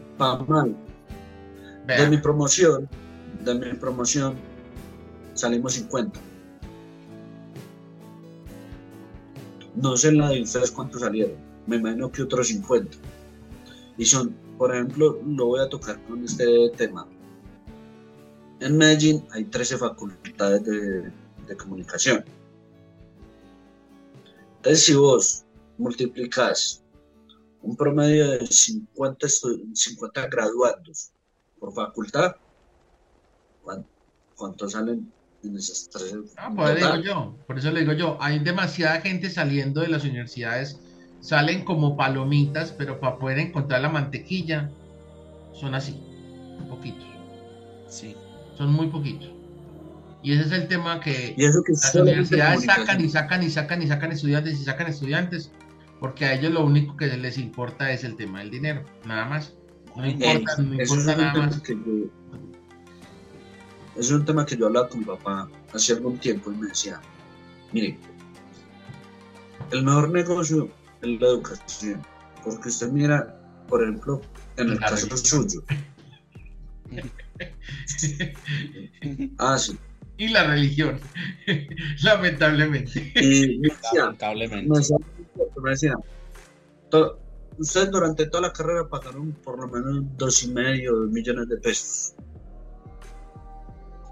[1.87, 2.87] De mi promoción,
[3.43, 4.35] de mi promoción,
[5.33, 6.19] salimos 50.
[9.75, 12.97] No sé en la de ustedes cuántos salieron me imagino que otros 50.
[13.97, 17.07] Y son, por ejemplo, lo voy a tocar con este tema.
[18.59, 21.11] En Medellín hay 13 facultades de,
[21.57, 22.23] comunicación.
[24.57, 25.45] Entonces, si vos
[25.77, 26.83] multiplicas
[27.61, 29.27] un promedio de 50,
[29.73, 31.11] 50 graduados
[31.59, 32.35] por facultad,
[34.35, 35.11] ¿cuántos salen
[35.43, 36.15] en esas tres?
[36.37, 40.79] Ah, pues yo, por eso le digo yo, hay demasiada gente saliendo de las universidades
[41.21, 44.69] salen como palomitas, pero para poder encontrar la mantequilla
[45.53, 46.01] son así,
[46.69, 47.07] poquitos.
[47.87, 48.15] Sí.
[48.57, 49.29] Son muy poquitos.
[50.21, 54.11] Y ese es el tema que, las universidades sacan y sacan y sacan y sacan
[54.11, 55.51] estudiantes y sacan estudiantes,
[55.99, 59.53] porque a ellos lo único que les importa es el tema del dinero, nada más.
[59.95, 61.61] No importa, no importa nada más.
[63.95, 66.99] es un tema que yo hablaba con mi papá hace algún tiempo y me decía,
[67.71, 67.97] mire,
[69.71, 70.69] el mejor negocio
[71.01, 72.01] en la educación.
[72.43, 73.35] Porque usted mira,
[73.67, 74.21] por ejemplo,
[74.57, 75.63] en el caso suyo.
[79.37, 79.77] ah, sí.
[80.17, 80.99] Y la religión,
[82.03, 83.11] lamentablemente.
[83.15, 84.95] Y me decía, lamentablemente.
[85.61, 85.93] Me decía,
[87.57, 92.15] ustedes durante toda la carrera pagaron por lo menos dos y medio millones de pesos.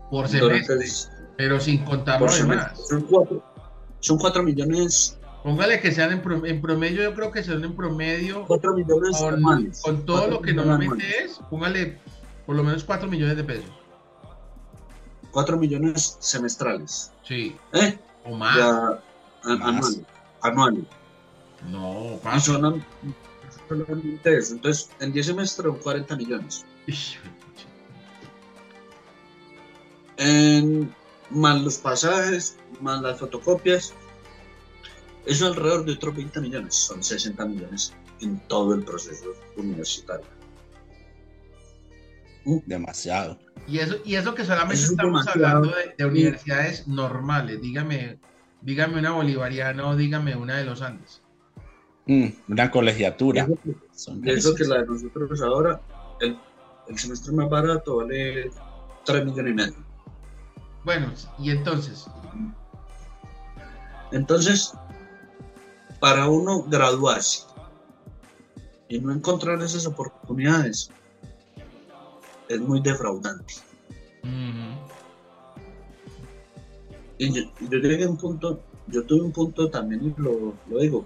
[0.10, 0.78] Por semestre.
[1.38, 2.88] Pero sin contar lo demás.
[2.88, 3.44] Son cuatro,
[4.00, 5.17] son cuatro millones
[5.48, 8.44] Póngale que sean en, promedio, yo creo que sean en promedio.
[8.48, 11.98] 4 millones con, con todo lo que normalmente es, póngale
[12.46, 13.72] por lo menos 4 millones de pesos.
[15.32, 17.14] 4 millones semestrales.
[17.24, 17.56] Sí.
[17.72, 17.98] ¿Eh?
[18.26, 18.58] O más.
[19.46, 20.06] anual.
[20.42, 20.86] Anual.
[21.72, 22.84] No, Y son
[23.70, 24.54] solamente eso.
[24.54, 26.66] Entonces, en 10 semestres, 40 millones.
[30.18, 30.94] En,
[31.30, 33.94] más los pasajes, más las fotocopias,
[35.28, 40.26] es alrededor de otros 20 millones, son 60 millones en todo el proceso universitario.
[42.46, 42.62] Uh.
[42.66, 43.38] Demasiado.
[43.68, 47.62] Y eso, y eso que solamente estamos hablando de, universidades normales.
[47.62, 48.20] Dígame,
[48.62, 51.22] dígame una bolivariana o dígame una de los Andes.
[52.06, 53.46] Mm, una colegiatura.
[54.24, 55.82] Eso, que la de nosotros ahora,
[56.22, 56.38] el,
[56.88, 58.50] el semestre más barato vale
[59.04, 59.86] 3 millones y medio.
[60.86, 62.06] Bueno, y entonces.
[64.14, 64.74] Entonces,
[66.00, 67.44] para uno graduarse
[68.90, 70.90] y no encontrar esas oportunidades
[72.48, 73.56] es muy defraudante.
[77.20, 81.06] Y yo, llegué a un punto, yo tuve un punto también, y lo, lo digo,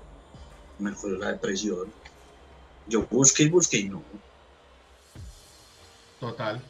[0.77, 1.87] me fue la depresión.
[2.87, 4.03] Yo busqué y busqué y no.
[6.19, 6.61] Total.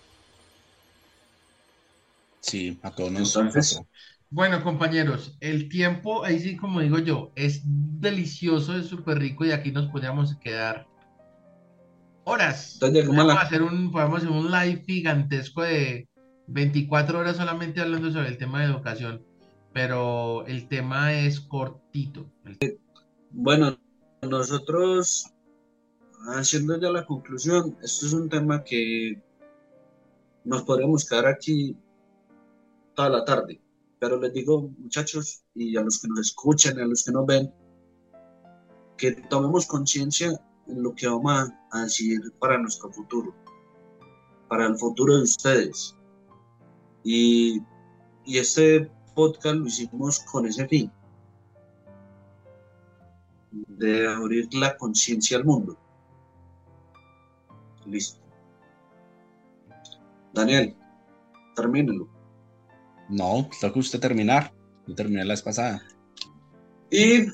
[2.39, 3.82] Sí, a todos nos Entonces,
[4.32, 9.52] bueno, compañeros, el tiempo, ahí sí, como digo yo, es delicioso, es súper rico y
[9.52, 10.88] aquí nos podríamos quedar
[12.24, 12.78] horas.
[12.80, 16.08] podemos, hacer un, podemos hacer un live gigantesco de
[16.48, 19.22] 24 horas solamente hablando sobre el tema de educación,
[19.74, 22.26] pero el tema es cortito.
[23.32, 23.78] Bueno,
[24.22, 25.26] nosotros,
[26.38, 29.22] haciendo ya la conclusión, esto es un tema que
[30.46, 31.76] nos podríamos quedar aquí
[32.96, 33.60] toda la tarde
[34.02, 37.54] pero les digo, muchachos, y a los que nos escuchan, a los que nos ven,
[38.97, 40.32] que tomemos conciencia
[40.68, 43.32] en lo que vamos a decir para nuestro futuro,
[44.49, 45.95] para el futuro de ustedes.
[47.04, 47.62] Y,
[48.26, 50.91] y este podcast lo hicimos con ese fin,
[53.52, 55.78] de abrir la conciencia al mundo.
[57.86, 58.20] Listo.
[60.34, 60.76] Daniel,
[61.56, 62.11] termínelo.
[63.12, 64.53] No, toca usted terminar.
[64.88, 65.84] Yo terminé la vez pasada.
[66.89, 67.26] Y,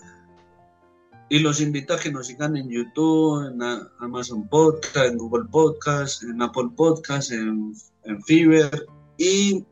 [1.30, 3.60] y los invito a que nos sigan en YouTube, en
[4.00, 7.74] Amazon Podcast, en Google Podcast, en Apple Podcast, en,
[8.06, 9.64] en Fiverr y,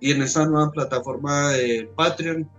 [0.00, 2.50] y en esta nueva plataforma de Patreon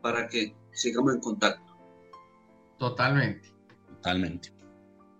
[0.00, 1.76] para que sigamos en contacto.
[2.78, 3.52] Totalmente.
[3.88, 4.52] Totalmente.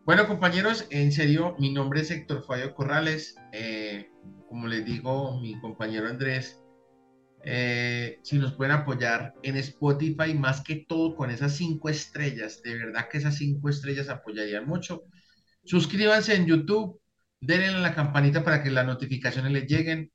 [0.05, 3.35] Bueno, compañeros, en serio, mi nombre es Héctor Fallo Corrales.
[3.59, 4.11] Eh,
[4.51, 6.63] como les digo, mi compañero Andrés,
[7.43, 12.75] eh, si nos pueden apoyar en Spotify, más que todo con esas cinco estrellas, de
[12.77, 15.05] verdad que esas cinco estrellas apoyarían mucho.
[15.65, 17.01] Suscríbanse en YouTube,
[17.41, 20.13] denle la campanita para que las notificaciones les lleguen.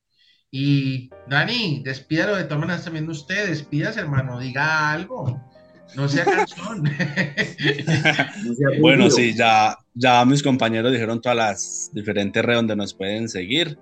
[0.51, 5.41] Y Dani, despídalo de todas maneras también usted, despídase hermano, diga algo.
[5.95, 6.83] No sea canción.
[8.81, 13.77] bueno, sí, ya, ya mis compañeros dijeron todas las diferentes redes donde nos pueden seguir.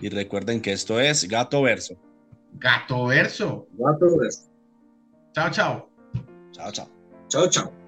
[0.00, 1.94] Y recuerden que esto es Gato Verso.
[2.54, 3.66] Gato Verso.
[3.72, 4.50] Gato Verso.
[5.34, 5.90] Chao, chao.
[6.52, 6.88] Chao, chao.
[7.28, 7.81] Chao, chao.